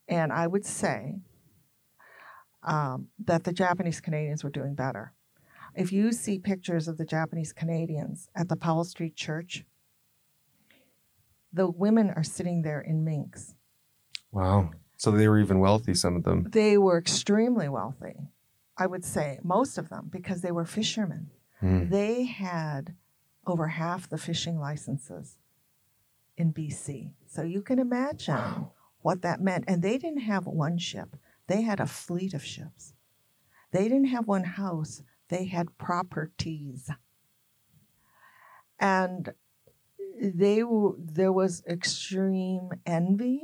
[0.08, 1.20] And I would say
[2.64, 5.14] um, that the Japanese Canadians were doing better.
[5.76, 9.66] If you see pictures of the Japanese Canadians at the Powell Street Church,
[11.54, 13.56] the women are sitting there in minks.
[14.32, 14.72] Wow.
[15.00, 16.46] So they were even wealthy, some of them.
[16.52, 18.18] They were extremely wealthy,
[18.78, 21.32] I would say, most of them, because they were fishermen.
[21.64, 21.90] Mm.
[21.90, 22.96] They had
[23.48, 25.38] over half the fishing licenses
[26.36, 27.14] in BC.
[27.28, 28.72] So you can imagine Wow.
[29.02, 29.64] what that meant.
[29.70, 31.16] And they didn't have one ship,
[31.48, 32.94] they had a fleet of ships.
[33.72, 36.90] They didn't have one house, they had properties.
[38.82, 39.30] And
[40.22, 43.44] they were, there was extreme envy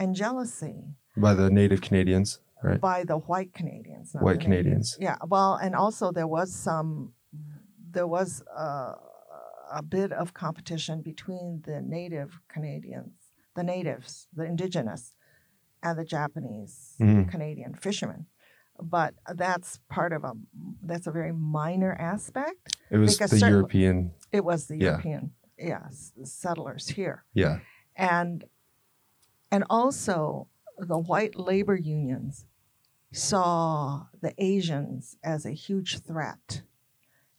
[0.00, 0.76] and jealousy
[1.16, 2.80] By the native Canadians, right?
[2.80, 4.16] by the white Canadians.
[4.18, 4.96] White the Canadians.
[4.98, 7.12] Yeah, well, and also there was some,
[7.96, 8.94] there was uh,
[9.72, 13.12] a bit of competition between the native Canadians,
[13.54, 15.14] the natives, the indigenous,
[15.82, 17.30] and the Japanese Mhm.
[17.30, 18.26] Canadian fishermen.
[18.82, 20.32] But that's part of a,
[20.82, 22.76] that's a very minor aspect.
[22.90, 24.12] It was the certain- European.
[24.32, 24.84] It was the Yeah.
[24.92, 27.58] European, yes, settlers here Yeah.
[27.96, 28.44] and
[29.50, 32.46] and also the white labor unions
[33.12, 36.62] saw the Asians as a huge threat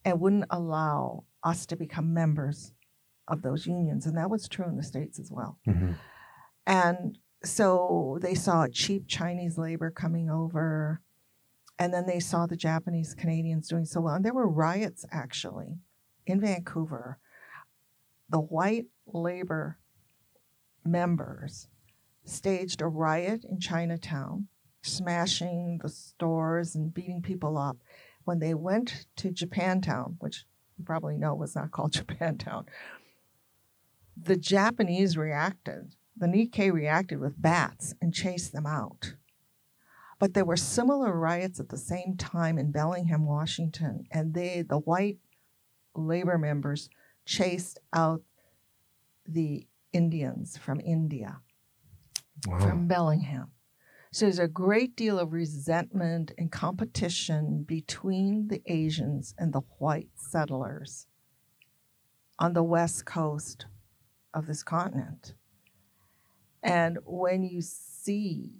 [0.03, 2.73] and wouldn't allow us to become members
[3.27, 4.05] of those unions.
[4.05, 5.57] And that was true in the states as well.
[5.65, 5.95] Mhm.
[6.67, 11.01] and so they saw cheap chinese labor coming over.
[11.79, 14.13] And then they saw the japanese canadians doing so well.
[14.13, 15.79] And there were riots actually
[16.27, 17.17] in vancouver.
[18.29, 19.79] The white labor
[20.85, 21.67] members
[22.25, 24.47] staged a riot in Chinatown,
[24.81, 27.77] smashing the stores and beating people up.
[28.23, 30.45] When they went to Japantown, which
[30.77, 32.67] you probably know was not called Japantown,
[34.15, 35.95] the Japanese reacted.
[36.15, 39.15] The Nikkei reacted with bats and chased them out.
[40.19, 44.77] But there were similar riots at the same time in Bellingham, Washington, and they, the
[44.77, 45.17] white
[45.95, 46.89] labor members,
[47.25, 48.21] chased out
[49.25, 51.39] the Indians from India
[52.47, 52.59] Wow.
[52.59, 53.51] from Bellingham.
[54.11, 60.09] So there's a great deal of resentment and competition between the Asians and the white
[60.15, 61.07] settlers
[62.37, 63.67] on the west coast
[64.33, 65.33] of this continent.
[66.63, 68.51] And when you see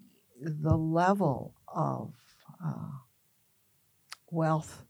[0.42, 2.14] the level of
[2.66, 2.90] uh,
[4.30, 4.86] wealth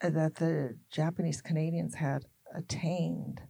[0.00, 3.42] that the Japanese Canadians had attained,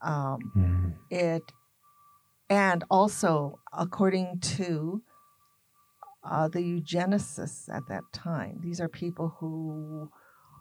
[0.00, 0.94] um, Mhm.
[1.10, 1.42] it
[2.48, 5.02] and also according to
[6.24, 10.10] uh, the eugenicists at that time these are people who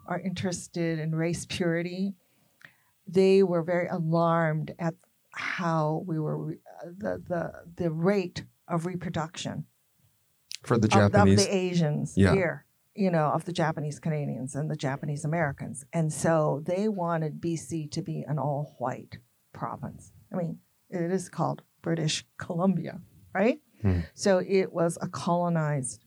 [0.07, 2.13] are interested in race purity
[3.07, 4.93] they were very alarmed at
[5.31, 7.51] how we were re- uh, the, the
[7.83, 9.65] the rate of reproduction
[10.63, 11.45] For the of, of Japanese.
[11.45, 12.33] the asians Yeah.
[12.33, 17.41] here you know of the japanese canadians and the japanese americans and so they wanted
[17.41, 19.17] bc to be an all white
[19.53, 22.99] province i mean it is called british columbia
[23.33, 23.99] right Hmm.
[24.15, 26.01] so it was a colonized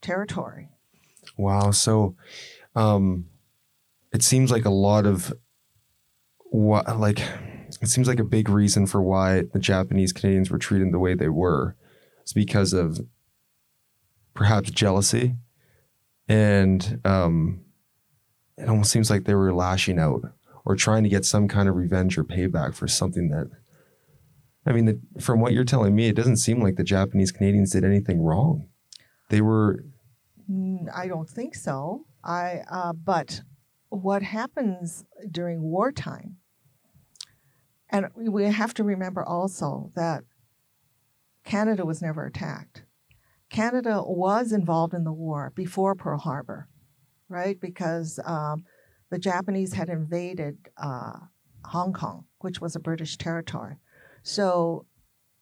[0.00, 0.68] territory
[1.36, 1.70] Wow.
[1.70, 2.16] So,
[2.74, 3.26] um,
[4.12, 5.32] it seems like a lot of
[6.50, 7.20] what, like,
[7.82, 11.14] it seems like a big reason for why the Japanese Canadians were treated the way
[11.14, 11.76] they were
[12.24, 13.00] is because of
[14.34, 15.36] perhaps jealousy.
[16.28, 17.60] And um,
[18.56, 20.22] it almost seems like they were lashing out
[20.64, 23.50] or trying to get some kind of revenge or payback for something that,
[24.66, 27.72] I mean, the, from what you're telling me, it doesn't seem like the Japanese Canadians
[27.72, 28.68] did anything wrong.
[29.30, 29.84] They were,
[30.94, 32.04] I don't think so.
[32.22, 33.42] I uh, but
[33.88, 36.36] what happens during wartime,
[37.88, 40.24] and we have to remember also that
[41.44, 42.84] Canada was never attacked.
[43.48, 46.68] Canada was involved in the war before Pearl Harbor,
[47.28, 47.60] right?
[47.60, 48.64] Because um,
[49.10, 51.14] the Japanese had invaded uh,
[51.64, 53.76] Hong Kong, which was a British territory.
[54.22, 54.86] So,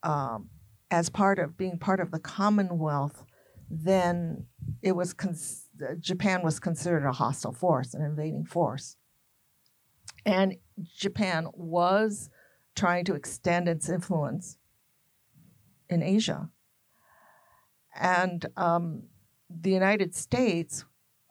[0.02, 0.50] um,
[0.90, 3.24] as part of being part of the Commonwealth,
[3.70, 4.46] then
[4.82, 5.68] it was cons-
[5.98, 8.96] Japan was considered a hostile force, an invading force.
[10.24, 10.56] And
[10.96, 12.30] Japan was
[12.74, 14.56] trying to extend its influence
[15.90, 16.50] in Asia.
[17.94, 19.04] And um,
[19.50, 20.84] the United States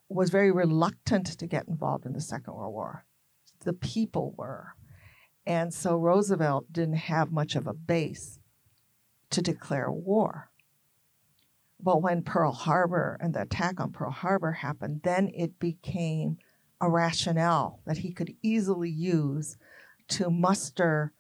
[0.10, 3.06] was very reluctant to get involved in the Second World War.
[3.64, 4.74] The people were.
[5.48, 8.38] And so Roosevelt didn't have much of a base
[9.30, 10.52] to declare war.
[11.80, 16.38] But when Pearl Harbor and the attack on Pearl Harbor happened, then it became
[16.82, 19.56] a rationale that he could easily use
[20.10, 21.14] to muster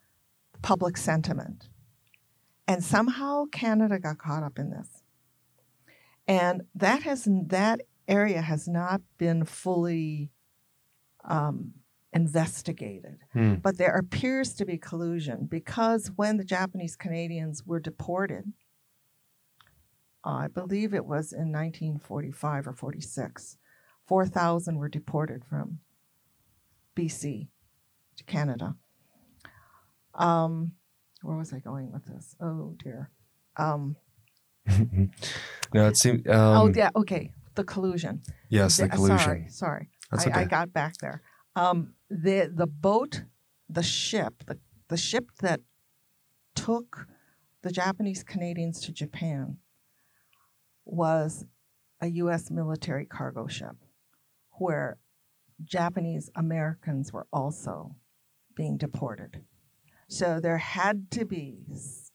[0.62, 1.70] public sentiment.
[2.68, 5.04] And somehow Canada got caught up in this.
[6.28, 10.32] And that has that area has not been fully
[11.24, 11.76] um,
[12.14, 13.18] investigated.
[13.34, 13.56] Hmm.
[13.56, 18.54] But there appears to be collusion because when the Japanese Canadians were deported,
[20.24, 23.58] I believe it was in 1945 or 46,
[24.08, 25.80] 4,000 were deported from
[26.96, 27.48] BC
[28.18, 28.76] to Canada.
[30.16, 30.72] Um,
[31.22, 32.36] where was I going with this?
[32.42, 33.12] Oh dear.
[33.58, 33.96] Um,
[35.74, 36.28] no, it seemed.
[36.28, 37.32] oh Um, yeah, okay.
[37.56, 38.22] The collusion.
[38.50, 39.18] Yes, the The- collusion.
[39.20, 39.90] Sorry, sorry.
[40.12, 41.22] That's I, I got back there.
[41.56, 43.24] Um, the the boat,
[43.70, 45.62] the ship, the, the ship that
[46.56, 47.08] took
[47.62, 49.58] the Japanese Canadians to Japan
[50.86, 51.46] was
[52.02, 52.50] a U.S.
[52.50, 53.76] military cargo ship,
[54.52, 54.98] where
[55.64, 57.96] Japanese Americans were also
[58.56, 59.44] being deported.
[60.08, 61.60] So there had to be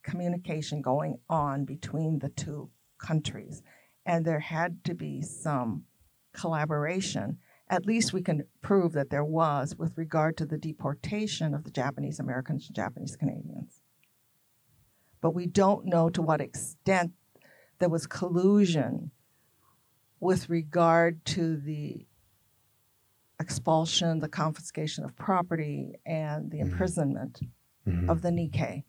[0.03, 3.62] communication going on between the two countries,
[4.07, 5.84] and there had to be some
[6.34, 7.38] collaboration.
[7.72, 11.70] At least we can prove that there was with regard to the deportation of the
[11.70, 13.80] Japanese Americans and Japanese Canadians.
[15.22, 17.12] But we don't know to what extent
[17.78, 19.10] there was collusion
[20.20, 22.06] with regard to the
[23.40, 26.72] expulsion, the confiscation of property, and the Mhm.
[26.72, 27.40] imprisonment
[27.86, 28.10] Mhm.
[28.10, 28.84] of the Nikkei.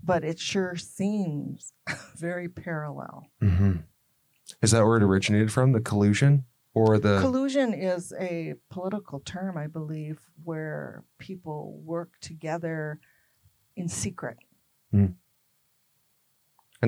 [0.00, 1.72] But it sure seems
[2.16, 3.26] very parallel.
[3.42, 3.82] Mhm.
[4.62, 5.72] Is that where it originated from?
[5.72, 6.44] The collusion
[6.74, 7.20] or the?
[7.20, 12.98] Collusion is a political term, I believe, where people work together
[13.76, 14.38] in secret.
[14.92, 15.16] and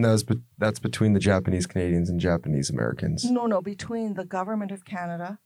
[0.05, 3.25] that was be- that's between the Japanese Canadians and Japanese Americans.
[3.31, 5.39] No, no, between the government of Canada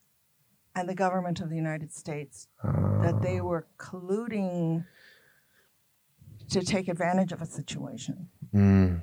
[0.75, 4.85] and the government of the United States, Uh, that they were colluding
[6.51, 8.29] to take advantage of a situation.
[8.53, 9.03] mm,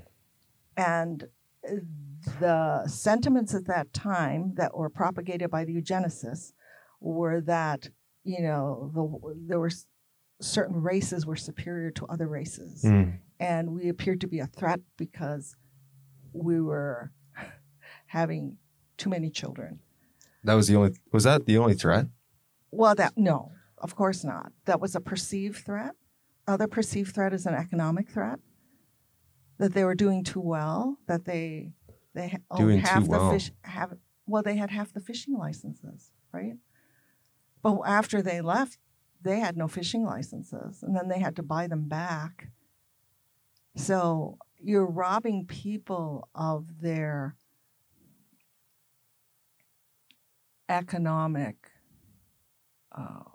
[0.76, 1.24] And
[1.68, 1.76] uh,
[2.40, 6.54] the sentiments at that time that were propagated by the eugenicists
[7.00, 7.90] were that,
[8.24, 9.72] you know, the, there were
[10.42, 12.84] certain races were superior to other races.
[12.84, 13.18] mm.
[13.40, 15.56] And we appeared to be a threat because
[16.34, 17.12] we were
[18.08, 18.58] having
[18.98, 19.80] too many children.
[20.44, 20.96] That was the only.
[21.12, 22.08] Was that the only threat?
[22.72, 24.52] Well, that, no, of course not.
[24.66, 25.94] That was a perceived threat.
[26.48, 28.40] Other perceived threat is an economic threat.
[29.60, 30.98] That they were doing too well.
[31.08, 31.74] That they
[32.18, 33.32] they owned Doing half too the well.
[33.32, 33.52] fish.
[33.62, 33.94] Have
[34.26, 36.56] well, they had half the fishing licenses, right?
[37.62, 38.80] But after they left,
[39.22, 42.50] they had no fishing licenses, and then they had to buy them back.
[43.76, 47.36] So you're robbing people of their
[50.68, 51.56] economic
[52.92, 53.30] uh,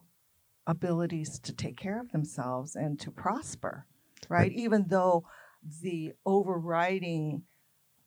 [0.66, 3.86] abilities to take care of themselves and to prosper,
[4.28, 4.50] right?
[4.52, 5.24] Even though
[5.82, 7.44] the overriding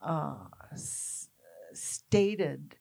[0.01, 0.35] uh,
[0.75, 1.29] s-
[1.73, 2.75] stated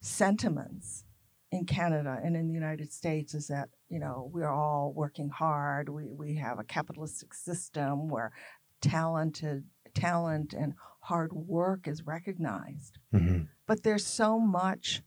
[0.00, 1.04] sentiments
[1.50, 5.88] in Canada and in the United States is that you know we're all working hard.
[5.88, 8.32] We we have a capitalistic system where
[8.80, 9.64] talented
[9.94, 12.98] talent and hard work is recognized.
[13.12, 13.48] Mhm.
[13.66, 15.02] But there's so much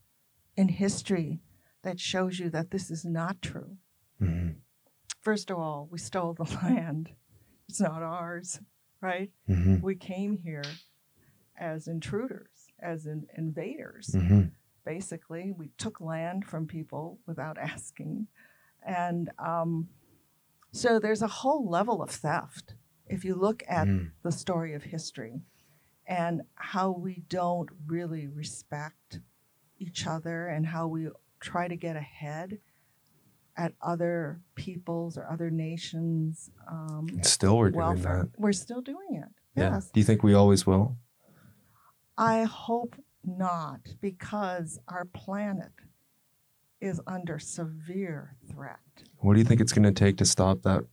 [0.57, 1.41] in history
[1.83, 3.77] that shows you that this is not true.
[4.19, 4.55] Mhm.
[5.21, 7.11] First of all, we stole the land.
[7.69, 8.59] It's not ours,
[8.99, 9.31] right?
[9.47, 9.81] Mhm.
[9.81, 10.63] We came here
[11.61, 12.49] as intruders,
[12.81, 14.07] as in invaders.
[14.15, 14.51] Mhm.
[14.83, 18.27] Basically, we took land from people without asking.
[18.85, 19.87] And um,
[20.71, 24.11] so there's a whole level of theft if you look at Mhm.
[24.23, 25.43] the story of history
[26.07, 29.19] and how we don't really respect
[29.77, 31.09] each other and how we
[31.39, 32.59] try to get ahead
[33.55, 38.29] at other people's or other nations' um, Still, we're doing that.
[38.37, 39.29] We're still doing it.
[39.55, 39.73] Yeah.
[39.73, 39.91] Yes.
[39.91, 40.97] Do you think we always will?
[42.21, 42.95] I hope
[43.25, 45.71] not, because our planet
[46.79, 48.77] is under severe threat.
[49.17, 50.83] What do you think it's going to take to stop that?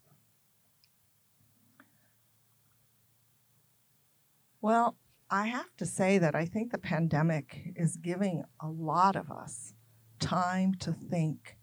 [4.62, 4.96] Well,
[5.30, 9.74] I have to say that I think the pandemic is giving a lot of us
[10.20, 11.58] time to think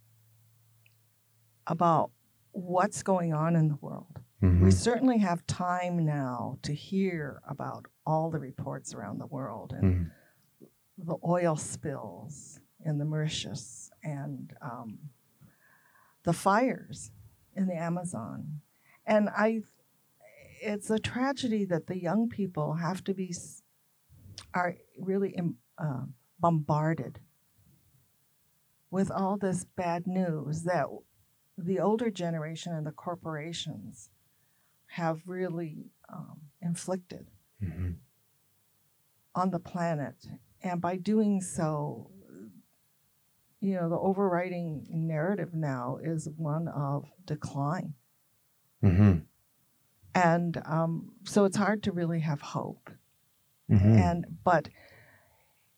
[1.66, 2.12] about
[2.52, 4.20] what's going on in the world.
[4.44, 4.66] Mm-hmm.
[4.66, 9.84] We certainly have time now to hear about all the reports around the world and
[9.84, 10.12] Mhm.
[10.98, 15.10] the oil spills in the Mauritius and um,
[16.24, 17.12] the fires
[17.56, 18.62] in the Amazon.
[19.06, 19.64] And I,
[20.62, 23.34] it's a tragedy that the young people have to be,
[24.54, 26.06] are really um, uh,
[26.40, 27.20] bombarded
[28.90, 30.88] with all this bad news that
[31.58, 34.10] the older generation and the corporations
[34.88, 37.32] have really um, inflicted
[37.62, 37.96] Mhm.
[39.34, 40.16] on the planet.
[40.62, 42.10] And by doing so,
[43.60, 47.96] you know, the overriding narrative now is one of decline.
[48.82, 49.26] Mhm.
[50.14, 52.90] And um, so it's hard to really have hope.
[53.70, 54.00] Mhm.
[54.00, 54.70] And but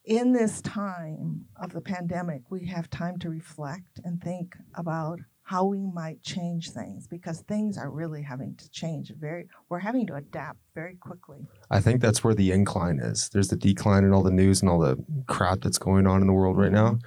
[0.03, 5.63] in this time of the pandemic, we have time to reflect and think about how
[5.63, 10.13] we might change things because things are really having to change very we're having to
[10.15, 11.47] adapt very quickly.
[11.71, 13.29] I think that's where the incline is.
[13.29, 16.27] There's the decline in all the news and all the crap that's going on in
[16.27, 16.99] the world right now.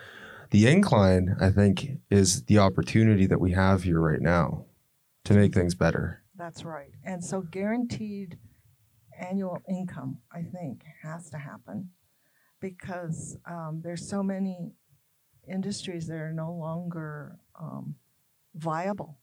[0.52, 4.64] The incline, I think, is the opportunity that we have here right now
[5.26, 6.22] to make things better.
[6.34, 6.92] That's right.
[7.04, 8.38] And so guaranteed
[9.20, 11.90] annual income, I think, has to happen
[12.58, 14.72] because um, there's so many
[15.46, 17.96] industries that are no longer um,
[18.54, 19.18] viable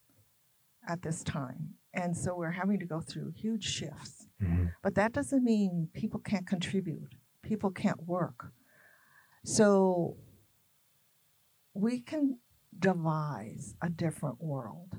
[0.87, 1.73] at this time.
[1.93, 4.27] And so we're having to go through huge shifts.
[4.41, 4.65] Mm-hmm.
[4.83, 8.51] But that doesn't mean people can't contribute, people can't work.
[9.43, 10.17] So
[11.73, 12.39] we can
[12.77, 14.97] devise a different world.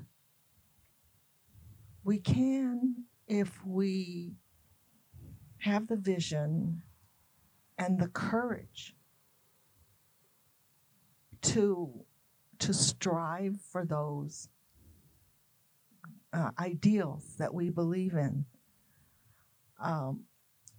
[2.03, 4.33] We can if we
[5.59, 6.81] have the vision
[7.77, 8.95] and the courage
[11.41, 12.05] to
[12.59, 14.49] to strive for those
[16.33, 18.45] uh, ideals that we believe in.
[19.81, 20.25] Um,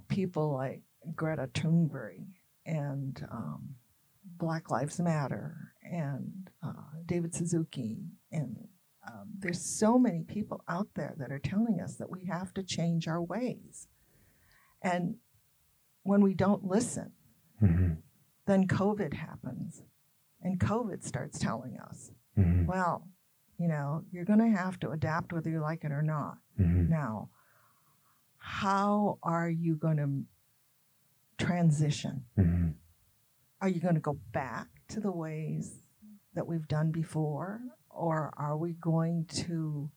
[0.09, 0.83] people like
[1.15, 2.27] Greta Thunberg
[2.67, 3.77] and um,
[4.25, 6.73] Black Lives Matter and uh,
[7.07, 7.99] David Suzuki
[8.31, 8.57] and
[9.09, 12.63] um, there's so many people out there that are telling us that we have to
[12.63, 13.89] change our ways.
[14.83, 15.17] And
[16.03, 17.13] when we don't listen,
[17.63, 18.03] Mhm.
[18.47, 19.83] then COVID happens.
[20.43, 22.67] And COVID starts telling us, Mhm.
[22.67, 23.09] well,
[23.59, 26.39] you know, you're going to have to adapt whether you like it or not.
[26.59, 26.89] Mhm.
[26.89, 27.31] Now,
[28.39, 30.27] how are you going to
[31.45, 32.25] transition?
[32.37, 32.75] Mhm.
[33.61, 35.87] Are you going to go back to the ways
[36.35, 37.61] that we've done before?
[37.91, 39.91] Or are we going to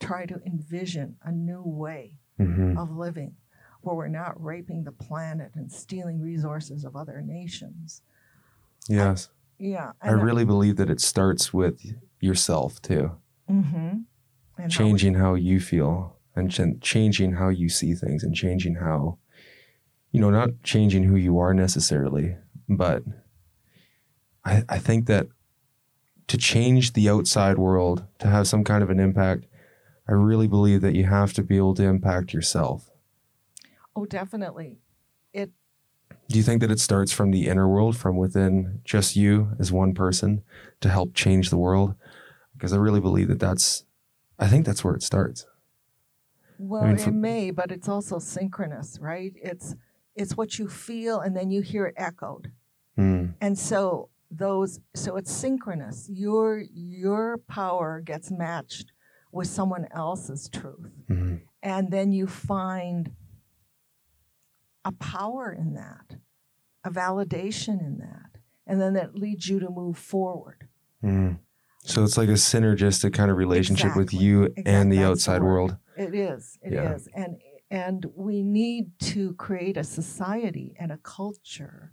[0.00, 2.78] try to envision a new way Mhm.
[2.78, 3.36] of living
[3.82, 8.02] where we're not raping the planet and stealing resources of other nations?
[8.88, 9.28] Yes.
[9.58, 9.92] Yeah.
[10.02, 11.80] I really believe that it starts with
[12.20, 13.12] yourself too.
[13.48, 14.02] hmm
[14.58, 19.18] And changing how you feel and ch- changing how you see things and changing how
[20.10, 22.36] you know not changing who you are necessarily
[22.68, 23.02] but
[24.44, 25.26] I, I think that
[26.28, 29.46] to change the outside world to have some kind of an impact
[30.08, 32.90] i really believe that you have to be able to impact yourself
[33.96, 34.78] oh, definitely.
[36.28, 39.70] Do you think that it starts from the inner world from within just you as
[39.72, 40.42] one person
[40.80, 41.94] to help change the world?
[42.54, 43.84] Because i really believe that that's
[44.38, 45.46] i think that's where it starts.
[46.58, 49.32] Well, mean, it may, but it's also synchronous, right?
[49.36, 49.74] It's
[50.14, 52.52] it's what you feel, and then you hear it echoed,
[52.96, 56.08] Mm, and so those so it's synchronous.
[56.08, 58.92] Your your power gets matched
[59.32, 63.12] with someone else's truth, mhm, and then you find
[64.84, 66.16] a power in that,
[66.84, 70.68] a validation in that, and then that leads you to move forward.
[71.02, 71.38] Mm.
[71.82, 75.42] So it's like a synergistic kind of relationship with you Exact- and the that's outside
[75.42, 75.76] world.
[75.96, 76.58] It is.
[76.62, 77.22] It is, Yeah.
[77.24, 77.36] And
[77.70, 81.92] and we need to create a society and a culture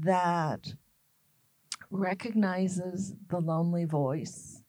[0.00, 0.74] that
[1.90, 4.62] recognizes the lonely voice,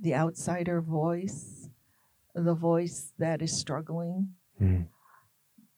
[0.00, 1.68] the outsider voice,
[2.34, 4.86] the voice that is struggling Mm.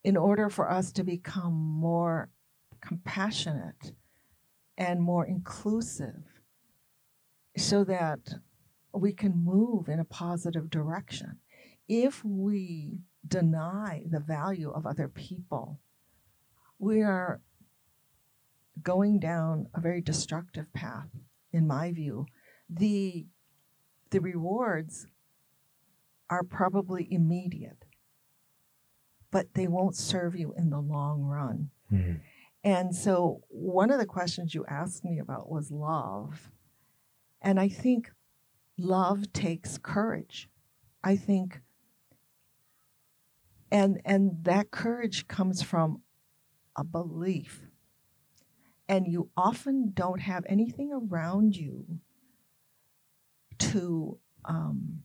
[0.05, 2.29] In order for us to become more
[2.81, 3.93] compassionate
[4.77, 6.23] and more inclusive
[7.57, 8.35] so that
[8.93, 11.39] we can move in a positive direction.
[11.89, 15.81] If we deny the value of other people,
[16.79, 17.41] we are
[18.83, 21.09] going down a very destructive path,
[21.53, 22.27] in my view.
[22.69, 23.27] The,
[24.11, 25.07] the rewards
[26.29, 27.84] are probably immediate
[29.35, 31.69] but they won't serve you in the long run.
[31.91, 32.21] Mhm.
[32.63, 36.53] And so, one of the questions you asked me about was love.
[37.43, 38.13] And I think
[38.79, 40.49] love takes courage.
[41.03, 41.63] I think
[43.73, 46.05] and and that courage comes from
[46.77, 47.69] a belief.
[48.89, 52.01] And you often don't have anything around you
[53.59, 55.04] to um,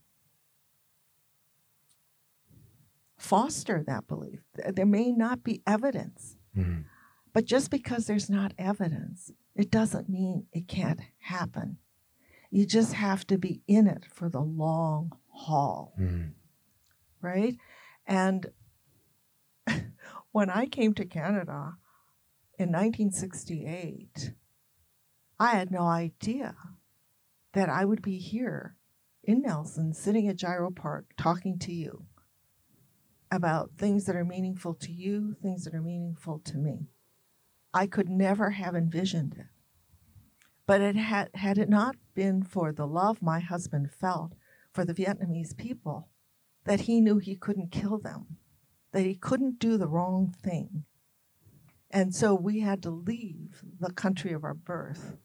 [3.20, 4.40] foster that belief.
[4.54, 6.86] There may not be evidence, Mhm.
[7.32, 11.78] but just because there's not evidence, it doesn't mean it can't happen.
[12.50, 16.32] You just have to be in it for the long haul, Mhm.
[17.20, 17.56] right?
[18.06, 18.46] And
[20.32, 21.76] when I came to Canada
[22.58, 24.34] in 1968,
[25.38, 26.56] I had no idea
[27.52, 28.76] that I would be here
[29.22, 32.06] in Nelson, sitting at Gyro Park, talking to you
[33.30, 36.88] about things that are meaningful to you, things that are meaningful to me.
[37.72, 39.46] I could never have envisioned it.
[40.66, 44.34] But it had, had it not been for the love my husband felt
[44.72, 46.08] for the Vietnamese people,
[46.64, 48.38] that he knew he couldn't kill them,
[48.92, 50.84] that he couldn't do the wrong thing.
[51.90, 55.16] And so we had to leave the country of our birth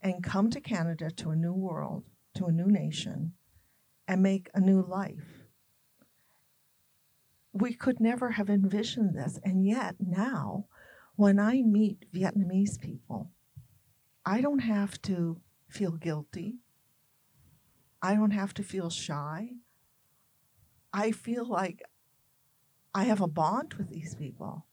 [0.00, 2.04] and come to Canada to a new world,
[2.34, 3.32] to a new nation,
[4.08, 5.35] and make a new life.
[7.56, 9.38] We could never have envisioned this.
[9.42, 10.66] And yet now,
[11.14, 13.30] when I meet Vietnamese people,
[14.26, 16.58] I don't have to feel guilty.
[18.02, 19.52] I don't have to feel shy.
[20.92, 21.82] I feel like
[22.94, 24.66] I have a bond with these people.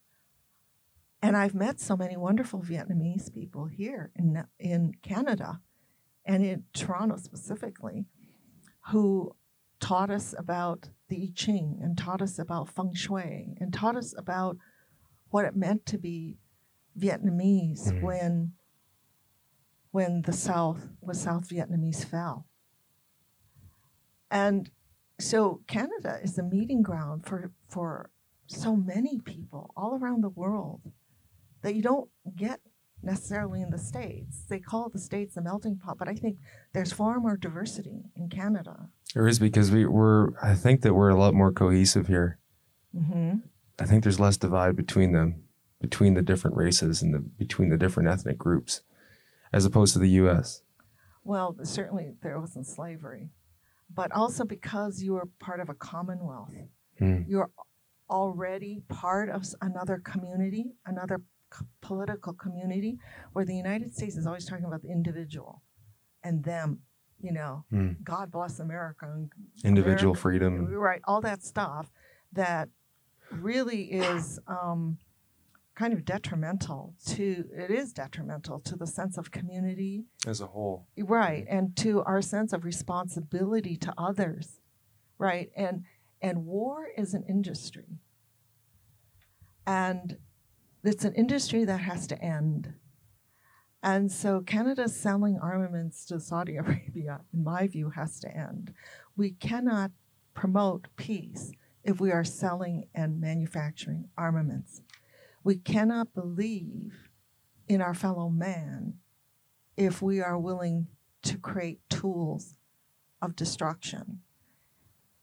[1.22, 5.62] And I've met so many wonderful Vietnamese people here in, in Canada
[6.26, 8.08] and in Toronto specifically
[8.90, 9.34] who
[9.84, 14.14] taught us about the I Ching and taught us about feng shui and taught us
[14.18, 14.58] about
[15.30, 16.38] what it meant to be
[16.98, 18.02] Vietnamese Mhm.
[18.02, 18.54] when
[19.92, 22.48] when the South when South Vietnamese fell.
[24.32, 24.72] And
[25.20, 28.10] so Canada is the meeting ground for for
[28.48, 30.94] so many people all around the world
[31.62, 32.62] that you don't get
[33.04, 34.44] necessarily in the states.
[34.50, 36.38] They call the states a melting pot, but I think
[36.74, 38.90] there's far more diversity in Canada.
[39.14, 40.30] There is because we, we're.
[40.42, 42.40] I think that we're a lot more cohesive here.
[42.96, 43.36] hmm
[43.80, 45.44] I think there's less divide between them,
[45.82, 48.82] between the different races and the between the different ethnic groups,
[49.52, 50.62] as opposed to the U.S.
[51.24, 53.30] Well, certainly there wasn't slavery,
[53.94, 56.54] but also because you were part of a commonwealth,
[57.00, 57.24] Hmm.
[57.28, 57.50] you're
[58.10, 61.22] already part of another community, another
[61.82, 62.98] political community,
[63.34, 65.62] where the United States is always talking about the individual
[66.24, 66.80] and them.
[67.22, 67.92] You know, Hmm.
[68.04, 69.32] God bless America and
[69.64, 70.66] Individual America- freedom.
[70.74, 71.02] right?
[71.06, 71.92] All that stuff
[72.34, 72.68] that
[73.32, 74.98] really is um,
[75.76, 77.46] kind of detrimental to.
[77.54, 80.86] It is detrimental to the sense of community as a whole.
[80.98, 84.60] right and to our sense of responsibility to others
[85.18, 85.86] right and
[86.22, 88.00] and war is an industry
[89.66, 90.18] and
[90.84, 92.74] it's an industry that has to end.
[93.82, 98.74] And so canada selling armaments to saudi arabia in my view has to end.
[99.16, 99.92] We cannot
[100.34, 101.52] promote peace
[101.84, 104.82] if we are selling and manufacturing armaments.
[105.44, 107.10] We cannot believe
[107.68, 108.96] in our fellow man
[109.76, 110.88] if we are willing
[111.24, 112.56] to create tools
[113.22, 114.22] of destruction.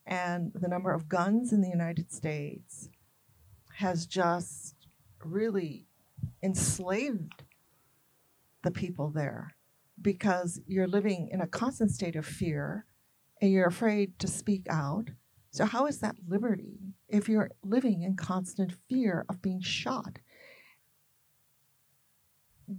[0.06, 2.88] And the number of guns in the United States
[3.76, 4.74] has just
[5.24, 5.86] really
[6.42, 7.44] enslaved
[8.62, 9.54] the people there
[10.00, 12.86] because you're living in a constant state of fear
[13.40, 15.10] and you're afraid to speak out.
[15.50, 20.18] So, how is that liberty if you're living in constant fear of being shot?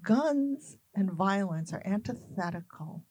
[0.02, 3.04] Guns and violence are antithetical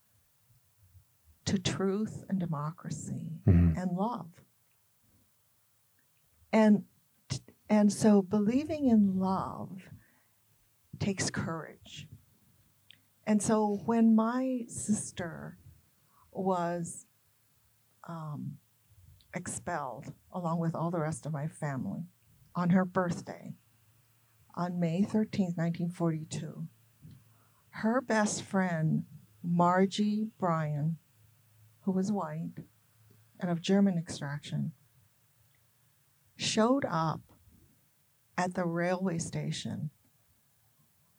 [1.45, 3.77] to truth and democracy Mhm.
[3.77, 4.45] and love.
[6.53, 6.85] And
[7.71, 9.71] and so believing in love
[10.99, 12.09] takes courage.
[13.27, 15.57] And so when my sister
[16.33, 17.07] was
[18.09, 18.59] um,
[19.33, 22.07] expelled, along with all the rest of my family,
[22.57, 23.55] on her birthday,
[24.57, 26.67] on May 13th, 1942,
[27.71, 29.05] her best friend,
[29.45, 30.97] Margie Bryan,
[31.83, 32.51] who was white
[33.39, 34.73] and of German extraction,
[36.37, 37.21] showed up
[38.41, 39.91] at the railway station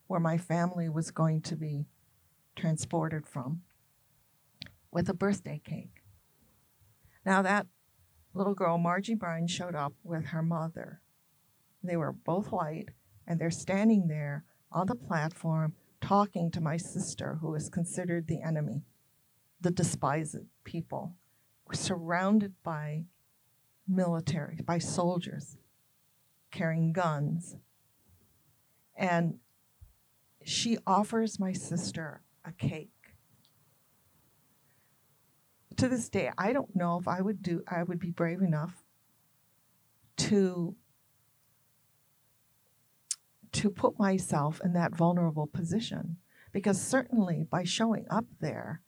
[0.08, 1.86] where my family was going to be
[2.56, 3.62] transported from
[4.90, 6.02] with a birthday cake.
[7.24, 7.68] Now, that
[8.34, 11.00] little girl, Margie Bryan, showed up with her mother
[11.84, 12.88] They were both white,
[13.24, 18.42] and they're standing there on the platform talking to my sister, who is considered the
[18.42, 18.82] enemy,
[19.60, 21.14] the despised people.
[21.72, 23.04] Surrounded by
[23.86, 25.56] military, by soldiers
[26.52, 27.56] carrying guns.
[28.96, 29.38] And
[30.44, 32.90] she offers my sister a cake.
[35.76, 38.84] To this day, I don't know if I would do I would be brave enough
[40.18, 40.76] to
[43.52, 46.18] to put myself in that vulnerable position
[46.52, 48.80] because certainly by showing up there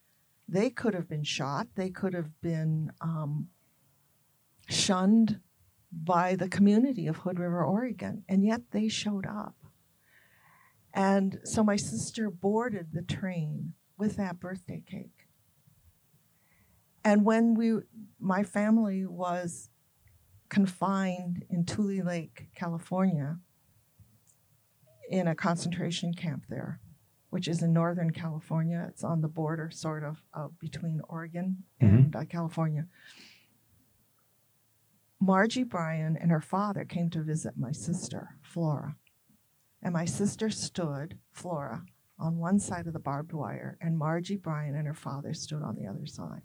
[0.48, 3.48] they could have been shot they could have been um,
[4.68, 5.40] shunned
[6.02, 9.54] by the community of hood river oregon and yet they showed up
[10.92, 15.28] and so my sister boarded the train with that birthday cake
[17.04, 17.78] and when we
[18.18, 19.70] my family was
[20.48, 23.38] confined in tule lake california
[25.08, 26.80] in a concentration camp there,
[27.30, 28.86] which is in Northern California.
[28.88, 32.86] It's on the border, sort of, uh, between Oregon and uh, California.
[35.20, 38.96] Margie Bryan and her father came to visit my sister, Flora.
[39.82, 41.82] And my sister stood, Flora,
[42.18, 45.76] on one side of the barbed wire, and Margie Bryan and her father stood on
[45.76, 46.42] the other side.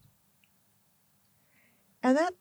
[2.03, 2.33] And that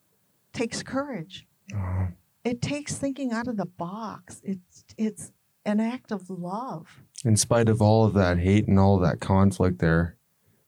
[0.52, 1.46] takes courage.
[1.72, 2.06] Uh-huh.
[2.44, 4.40] It takes thinking out of the box.
[4.44, 5.32] It's it's
[5.64, 7.02] an act of love.
[7.24, 10.16] In spite of all of that hate and all of that conflict, there,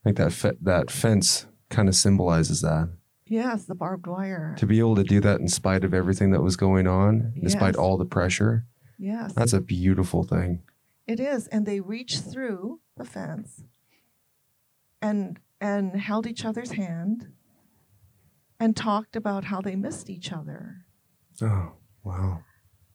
[0.05, 2.91] I think that fe- that fence kind of symbolizes that.
[3.31, 4.57] Yes, the barbed wire.
[4.59, 7.77] To be able to do that in spite of everything that was going on, despite
[7.77, 8.67] all the pressure,
[8.99, 10.63] Yes, that's a beautiful thing.
[11.07, 11.47] it is.
[11.47, 13.63] And they reached through the fence
[15.01, 17.29] and and held each other's hand
[18.59, 20.85] and talked about how they missed each other
[21.41, 21.73] Oh,
[22.03, 22.43] wow.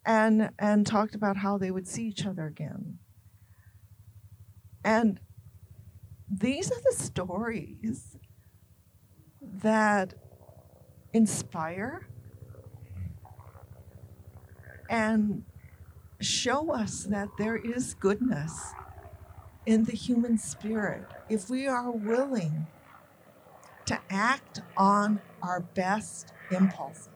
[0.06, 3.00] and and talked about how they would see each other again.
[4.84, 5.20] And
[6.30, 8.18] these are the stories
[9.42, 10.14] that
[11.16, 12.08] inspire
[14.90, 15.44] and
[16.20, 18.74] show us that there is goodness
[19.66, 22.68] in the human spirit if we are willing
[23.86, 27.16] to act on our best impulses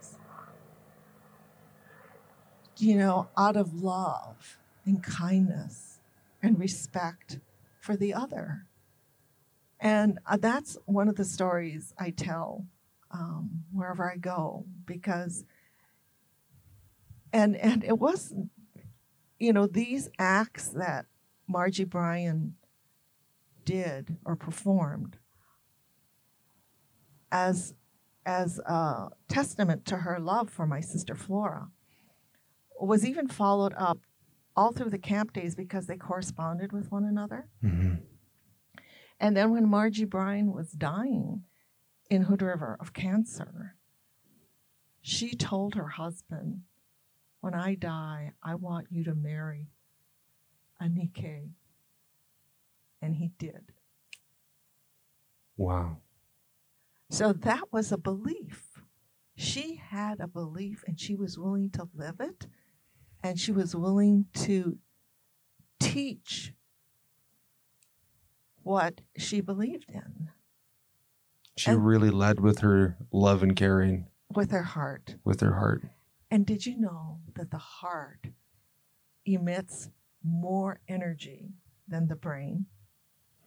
[2.79, 5.99] you know, out of love and kindness
[6.41, 7.39] and respect
[7.79, 8.65] for the other.
[9.79, 12.65] And uh, that's one of the stories I tell
[13.11, 15.43] um, wherever I go because,
[17.33, 18.49] and and it wasn't,
[19.39, 21.05] you know, these acts that
[21.47, 22.55] Margie Bryan
[23.65, 25.17] did or performed
[27.31, 27.73] as
[28.25, 31.69] as a testament to her love for my sister Flora
[32.79, 33.99] was even followed up
[34.55, 37.47] all through the camp days because they corresponded with one another.
[37.61, 37.95] hmm
[39.19, 41.43] And then when Margie Bryan was dying
[42.09, 43.75] in Hood River of cancer,
[45.01, 46.61] she told her husband,
[47.41, 49.67] When I die, I want you to marry
[50.79, 51.51] a Nikkei.
[53.01, 53.71] And he did.
[55.55, 55.97] Wow.
[57.09, 58.81] So that was a belief.
[59.35, 62.47] She had a belief and she was willing to live it
[63.23, 64.77] and she was willing to
[65.79, 66.53] teach
[68.63, 70.29] what she believed in
[71.59, 75.17] She And- really led with her love and caring with her heart.
[75.25, 75.83] with her heart.
[76.31, 78.27] And did you know that the heart
[79.25, 79.89] emits
[80.23, 81.51] more energy
[81.85, 82.67] than the brain?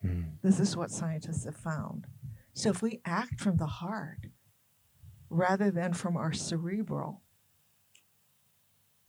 [0.05, 0.33] Mm.
[0.43, 2.07] This is what scientists have found.
[2.53, 4.27] So if we act from the heart
[5.31, 7.23] rather than from our cerebral,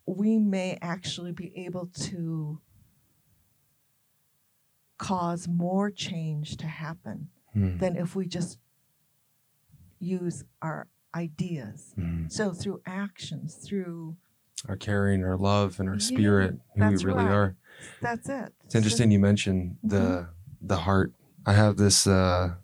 [0.06, 2.62] we may actually be able to
[4.98, 7.80] cause more change to happen Mm.
[7.80, 8.60] than if we just
[10.04, 11.94] use our ideas.
[11.98, 12.32] Mm.
[12.32, 14.18] So through actions, through
[14.68, 17.34] Our caring, our love, and our Yeah, spirit, who we really right.
[17.34, 17.56] are.
[18.02, 18.54] that's it.
[18.66, 20.68] It's interesting you mentioned the Mm-hmm.
[20.68, 21.12] the heart.
[21.46, 22.56] I have this uh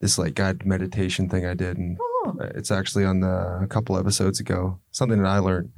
[0.00, 3.96] this like guided meditation thing I did, and Oh, it's actually on the a couple
[3.98, 4.78] episodes ago.
[4.90, 5.70] Something that I learned.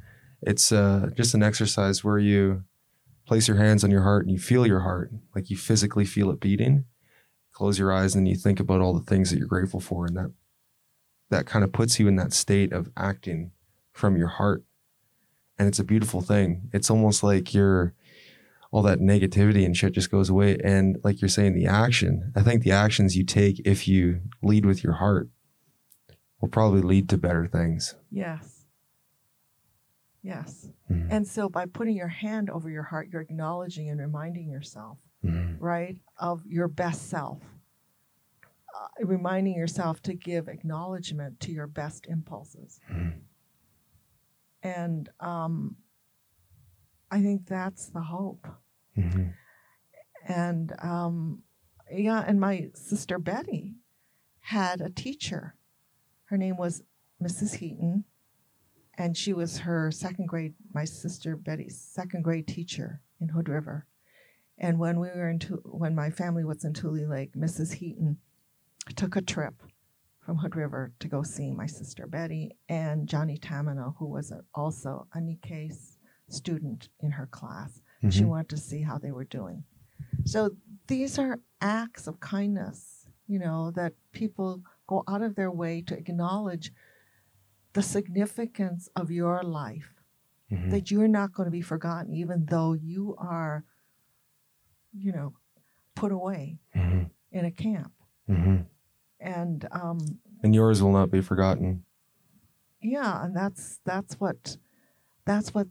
[0.43, 2.65] It's uh just an exercise where you
[3.27, 6.31] place your hands on your heart and you feel your heart, like you physically feel
[6.31, 6.85] it beating.
[7.53, 10.17] Close your eyes and you think about all the things that you're grateful for, and
[10.17, 10.33] that
[11.31, 13.51] that kind of puts you in that state of acting
[13.93, 14.65] from your heart.
[15.59, 16.69] And it's a beautiful thing.
[16.73, 17.95] It's almost like you're
[18.71, 20.59] all that negativity and shit just goes away.
[20.65, 24.67] And like you're saying, the action, I think the actions you take if you lead
[24.67, 25.29] with your heart
[26.41, 27.95] will probably lead to better things.
[28.11, 28.61] yes.
[30.23, 30.71] Yes.
[30.91, 31.09] Mhm.
[31.11, 35.57] And so by putting your hand over your heart, you're acknowledging and reminding yourself, Mhm.
[35.61, 37.43] right, of your best self.
[38.85, 42.81] Uh, reminding yourself to give acknowledgement to your best impulses.
[42.91, 43.21] Mhm.
[44.63, 45.77] And um,
[47.11, 48.47] I think that's the hope.
[48.97, 49.35] Mhm.
[50.27, 51.43] And um,
[51.91, 53.77] yeah, and my sister Betty
[54.41, 55.55] had a teacher.
[56.25, 56.83] Her name was
[57.23, 57.57] Mrs.
[57.57, 58.05] Heaton,
[58.95, 63.87] and she was her second grade, my sister Betty's second grade teacher in Hood River.
[64.59, 67.75] And when we were in, when my family was in Tule Lake, Mrs.
[67.75, 68.19] Heaton
[68.93, 69.55] took a trip
[70.21, 74.43] from Hood River to go see my sister Betty and Johnny Tamino, who was a,
[74.55, 75.73] also a Nikkei
[76.29, 77.81] student in her class.
[78.11, 78.29] She Mhm.
[78.29, 79.65] wanted to see how they were doing.
[80.25, 80.57] So
[80.87, 85.97] these are acts of kindness, you know, that people go out of their way to
[85.99, 86.73] acknowledge
[87.73, 89.95] the significance of your life,
[90.51, 90.71] Mhm.
[90.71, 93.65] that you're not going to be forgotten, even though you are,
[94.93, 95.35] you know,
[95.95, 97.11] put away Mhm.
[97.33, 97.93] in a camp.
[99.25, 99.99] And um,
[100.43, 101.85] And yours will not be forgotten.
[102.83, 104.59] yeah, and that's that's what
[105.25, 105.69] that's what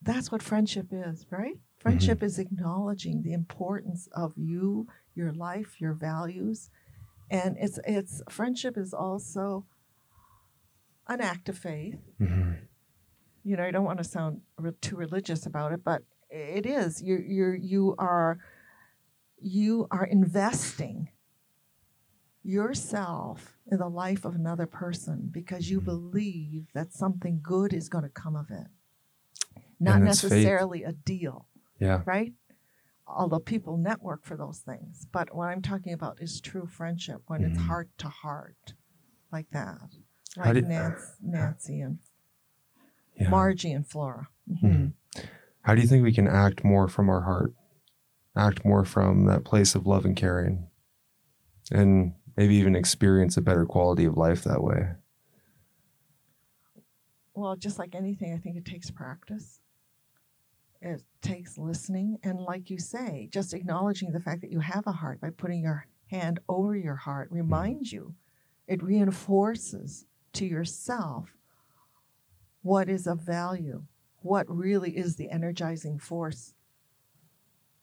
[0.00, 1.58] that's what friendship is, right?
[1.78, 6.70] Friendship is acknowledging the importance of you, your life, your values,
[7.30, 9.66] and it's it's friendship is also
[11.08, 11.98] an act of faith.
[12.20, 12.58] Mhm.
[13.42, 17.02] You know, I don't want to sound re- too religious about it, but it is.
[17.02, 18.38] You you're you are
[19.40, 21.10] you are investing
[22.44, 28.04] yourself in the life of another person because you believe that something good is going
[28.04, 28.66] to come of it.
[29.80, 31.48] Not it's necessarily a deal,
[31.80, 32.02] Yeah.
[32.04, 32.32] right?
[33.06, 35.06] Although people network for those things.
[35.10, 37.66] But what I'm talking about is true friendship when it's Mhm.
[37.66, 38.74] heart to heart,
[39.32, 39.96] like that.
[40.36, 41.98] Like did- Nancy, Nancy and
[43.16, 43.28] yeah.
[43.30, 44.28] Margie and Flora.
[44.50, 44.92] Mhm.
[45.62, 47.54] How do you think we can act more from our heart?
[48.36, 50.68] Act more from that place of love and caring,
[51.70, 54.88] and maybe even experience a better quality of life that way.
[57.34, 59.60] Well, just like anything, I think it takes practice.
[60.80, 62.18] It takes listening.
[62.22, 65.62] And like you say, just acknowledging the fact that you have a heart by putting
[65.62, 68.14] your hand over your heart reminds you,
[68.68, 71.34] it reinforces to yourself
[72.62, 73.84] what is of value,
[74.22, 76.54] what really is the energizing force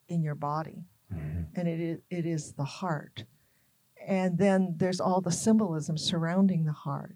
[0.08, 0.86] in your body.
[1.14, 1.42] Mm-hmm.
[1.56, 3.26] And it is, it is the heart.
[4.08, 7.16] And then there's all the symbolism surrounding the heart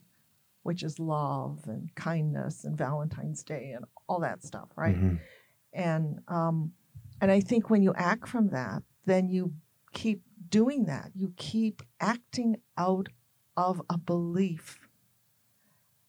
[0.64, 4.96] which is love and kindness and Valentine's Day and all that stuff, right?
[4.96, 5.20] Mhm.
[5.74, 6.74] And um,
[7.22, 9.54] and I think when you act from that, then you
[9.94, 11.12] keep doing that.
[11.14, 13.10] You keep acting out
[13.56, 14.90] of a belief.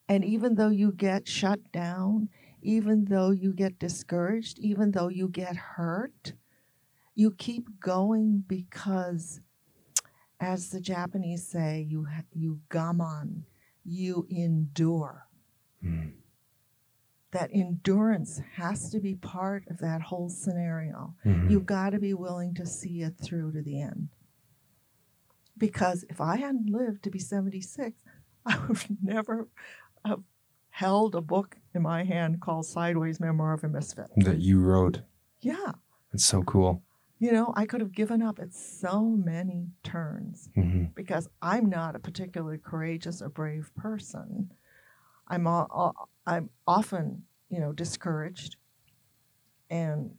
[0.09, 2.31] And even though you get shut down,
[2.63, 6.33] even though you get discouraged, even though you get hurt,
[7.15, 9.41] you keep going because,
[10.41, 13.43] as the Japanese say, you ha- you gaman,
[13.85, 15.27] you endure.
[15.83, 16.13] Mhm.
[17.33, 21.15] That endurance has to be part of that whole scenario.
[21.25, 21.51] Mhm.
[21.51, 24.09] You've got to be willing to see it through to the end.
[25.59, 28.03] Because if I hadn't lived to be 76,
[28.47, 29.49] I would never
[30.05, 30.23] have
[30.71, 34.11] held a book in my hand called Sideways Memoir of a Misfit.
[34.17, 35.01] that you wrote.
[35.41, 35.73] Yeah.
[36.13, 36.83] It's so cool.
[37.19, 40.95] You know, I could have given up at so many turns Mhm.
[40.95, 44.53] because I'm not a particularly courageous or brave person.
[45.29, 48.57] I'm all, all- I'm often, you know, discouraged
[49.71, 50.17] and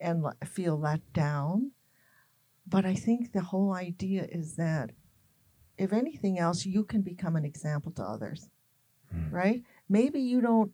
[0.00, 1.70] and feel let down.
[2.66, 4.90] But I think the whole idea is that
[5.78, 8.50] if anything else, you can become an example to others,
[9.14, 9.32] Mm.
[9.32, 9.64] right?
[9.88, 10.72] Maybe you don't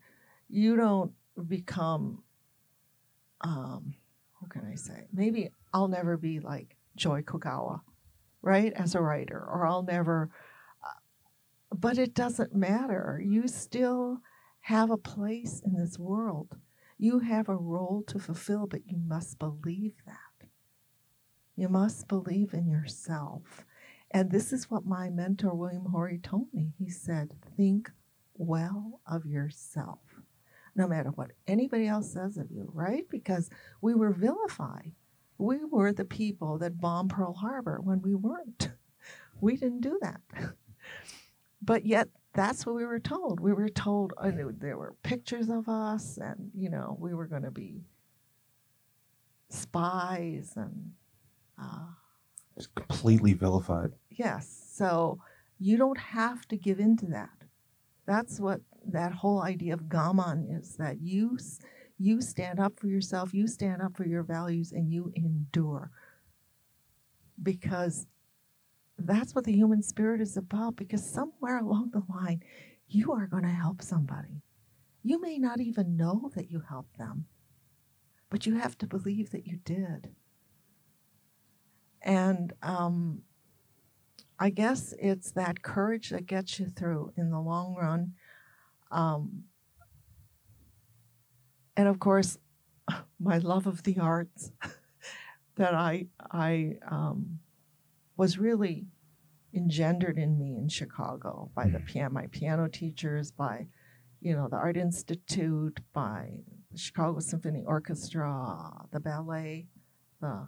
[0.49, 1.13] you don't
[1.47, 2.23] become
[3.41, 3.93] um,
[4.49, 5.07] what can I say?
[5.13, 7.81] Maybe I'll never be like Joy Kogawa,
[8.41, 10.29] right, as a writer, or I'll never.
[10.83, 10.99] uh,
[11.75, 13.21] But it doesn't matter.
[13.23, 14.21] You still
[14.61, 16.57] have a place in this world.
[16.97, 20.47] You have a role to fulfill, but you must believe that.
[21.55, 23.65] You must believe in yourself.
[24.11, 26.73] And this is what my mentor, William Hohri, told me.
[26.77, 27.91] He said, Think
[28.35, 29.99] well of yourself,
[30.79, 33.03] no matter what anybody else says of you, right?
[33.09, 33.49] Because
[33.81, 34.93] we were vilified.
[35.37, 38.71] We were the people that bombed Pearl Harbor when we weren't.
[39.41, 40.21] We didn't do that.
[41.61, 43.39] But yet, that's what we were told.
[43.41, 47.43] We were told uh, there- were pictures of us, and you know, we were going
[47.43, 47.83] to be
[49.49, 50.91] spies, and
[51.61, 51.87] uh,
[52.57, 53.91] It's completely vilified.
[54.09, 54.43] yes.
[54.73, 55.19] So
[55.59, 57.37] you don't have to give in to that.
[58.05, 58.61] That's what
[58.91, 61.37] that whole idea of gaman is that you
[61.97, 65.91] you stand up for yourself, you stand up for your values and you endure.
[67.43, 68.07] Because
[68.97, 72.41] that's what the human spirit is about because somewhere along the line
[72.87, 74.41] you are going to help somebody.
[75.03, 77.25] You may not even know that you helped them,
[78.29, 80.09] but you have to believe that you did.
[82.01, 83.21] And um,
[84.39, 88.13] I guess it's that courage that gets you through in the long run.
[88.91, 89.43] Um,
[91.75, 92.37] and of course,
[93.19, 94.51] my love of the arts
[95.55, 97.39] that I I um,
[98.17, 98.87] was really
[99.53, 101.85] engendered in me in Chicago by the mm.
[101.85, 103.67] piano, my piano teachers, by
[104.21, 106.39] you know the Art Institute, by
[106.71, 109.67] the Chicago Symphony Orchestra, the ballet,
[110.21, 110.47] the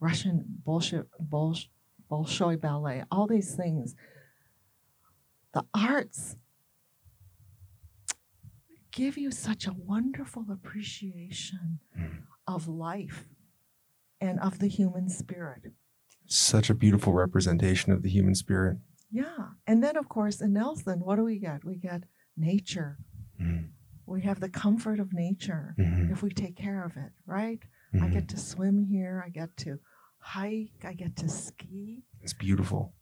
[0.00, 1.68] Russian Bolshoi, Bolsh,
[2.10, 3.94] Bolshoi ballet, all these things.
[5.54, 6.36] The arts
[8.96, 12.22] give you such a wonderful appreciation mm.
[12.48, 13.26] of life
[14.20, 15.70] and of the human spirit.
[16.26, 18.78] Such a beautiful representation of the human spirit.
[19.12, 19.50] Yeah.
[19.66, 21.64] And then, of course, in Nelson, what do we get?
[21.64, 22.04] We get
[22.36, 22.98] nature.
[23.40, 23.68] Mm.
[24.06, 26.10] We have the comfort of nature mm-hmm.
[26.12, 27.60] if we take care of it, right?
[27.94, 28.04] Mm-hmm.
[28.04, 29.22] I get to swim here.
[29.24, 29.78] I get to
[30.18, 30.84] hike.
[30.84, 32.02] I get to ski.
[32.22, 32.94] It's beautiful.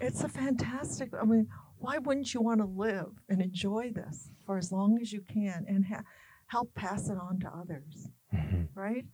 [0.00, 1.10] It's a fantastic.
[1.20, 1.48] I mean,
[1.84, 5.66] why wouldn't you want to live and enjoy this for as long as you can
[5.68, 6.02] and ha-
[6.46, 8.62] help pass it on to others, mm-hmm.
[8.74, 9.04] right?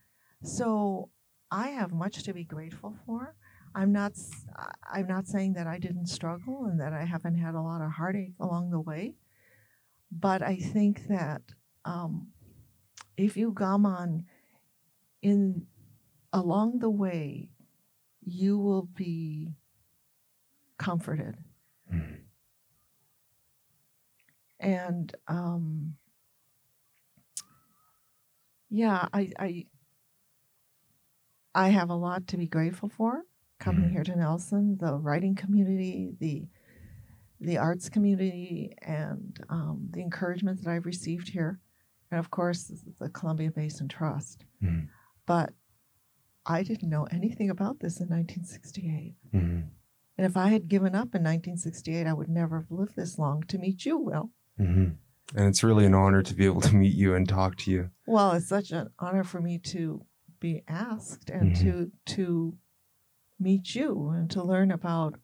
[0.45, 1.11] So
[1.51, 3.35] I have much to be grateful for.
[3.75, 4.13] I'm not.
[4.93, 7.91] I'm not saying that I didn't struggle and that I haven't had a lot of
[7.93, 9.15] heartache along the way,
[10.11, 11.43] but I think that
[11.85, 12.29] um,
[13.17, 14.25] if you gaman
[15.23, 15.67] in
[16.33, 17.51] along the way,
[18.25, 19.55] you will be
[20.79, 21.37] comforted.
[21.93, 22.30] Mm-hmm.
[24.61, 25.95] And um,
[28.69, 29.67] yeah, I, I
[31.55, 33.25] I have a lot to be grateful for
[33.59, 33.93] coming mm-hmm.
[33.93, 36.47] here to Nelson, the writing community, the
[37.41, 41.59] the arts community, and um, the encouragement that I've received here,
[42.11, 44.45] and of course the Columbia Basin Trust.
[44.63, 44.87] Mm-hmm.
[45.27, 45.53] But
[46.47, 49.15] I didn't know anything about this in 1968.
[49.35, 49.61] Mm-hmm.
[50.19, 53.43] And if I had given up in 1968, I would never have lived this long
[53.45, 54.31] to meet you, Will.
[54.61, 54.91] Mm-hmm.
[55.37, 57.91] And it's really an honor to be able to meet you and talk to you.
[58.07, 60.05] Well, it's such an honor for me to
[60.41, 61.71] be asked and mm-hmm.
[61.71, 62.57] to to
[63.39, 65.19] meet you and to learn about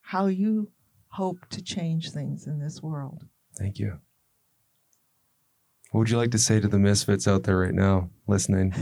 [0.00, 0.70] how you
[1.08, 3.26] hope to change things in this world.
[3.56, 3.98] Thank you.
[5.90, 8.74] What would you like to say to the misfits out there right now listening?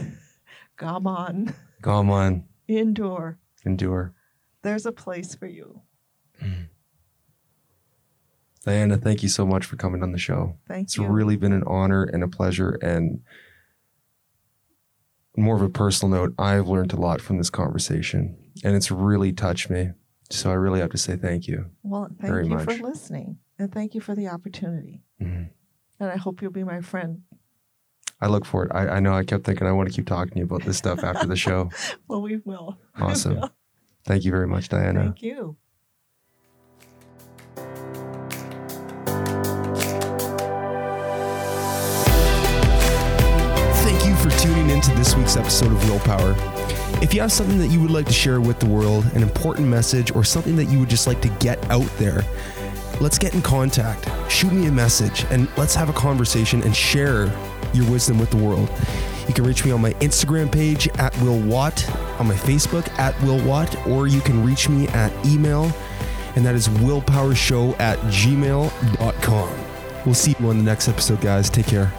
[0.78, 1.54] Gaman.
[1.82, 2.44] Gaman.
[2.68, 3.38] Endure.
[3.64, 4.14] Endure.
[4.62, 5.82] There's a place for you.
[6.42, 6.68] Mm.
[8.64, 10.56] Diana, thank you so much for coming on the show.
[10.68, 11.04] Thank it's you.
[11.04, 12.78] It's really been an honor and a pleasure.
[12.82, 13.22] And
[15.36, 19.32] more of a personal note, I've learned a lot from this conversation and it's really
[19.32, 19.90] touched me.
[20.30, 21.70] So I really have to say thank you.
[21.82, 22.64] Well, thank you much.
[22.64, 25.02] for listening and thank you for the opportunity.
[25.20, 25.44] Mm-hmm.
[26.00, 27.22] And I hope you'll be my friend
[28.20, 28.72] I look for it.
[28.74, 30.76] I, I know I kept thinking I want to keep talking to you about this
[30.76, 31.70] stuff after the show.
[32.08, 32.78] well, we will.
[32.98, 33.34] Awesome.
[33.34, 33.50] We will.
[34.04, 35.04] Thank you very much, Diana.
[35.04, 35.56] Thank you.
[44.80, 46.34] For tuning into this week's episode of Willpower.
[47.02, 49.68] If you have something that you would like to share with the world, an important
[49.68, 52.22] message, or something that you would just like to get out there,
[53.00, 54.08] let's get in contact.
[54.30, 57.26] Shoot me a message and let's have a conversation and share
[57.72, 58.70] your wisdom with the world.
[59.28, 61.88] You can reach me on my Instagram page at Will Watt,
[62.20, 65.70] on my Facebook at Will Watt, or you can reach me at email,
[66.36, 69.64] and that is willpowershow at gmail.com.
[70.04, 71.50] We'll see you on the next episode, guys.
[71.50, 71.92] Take care.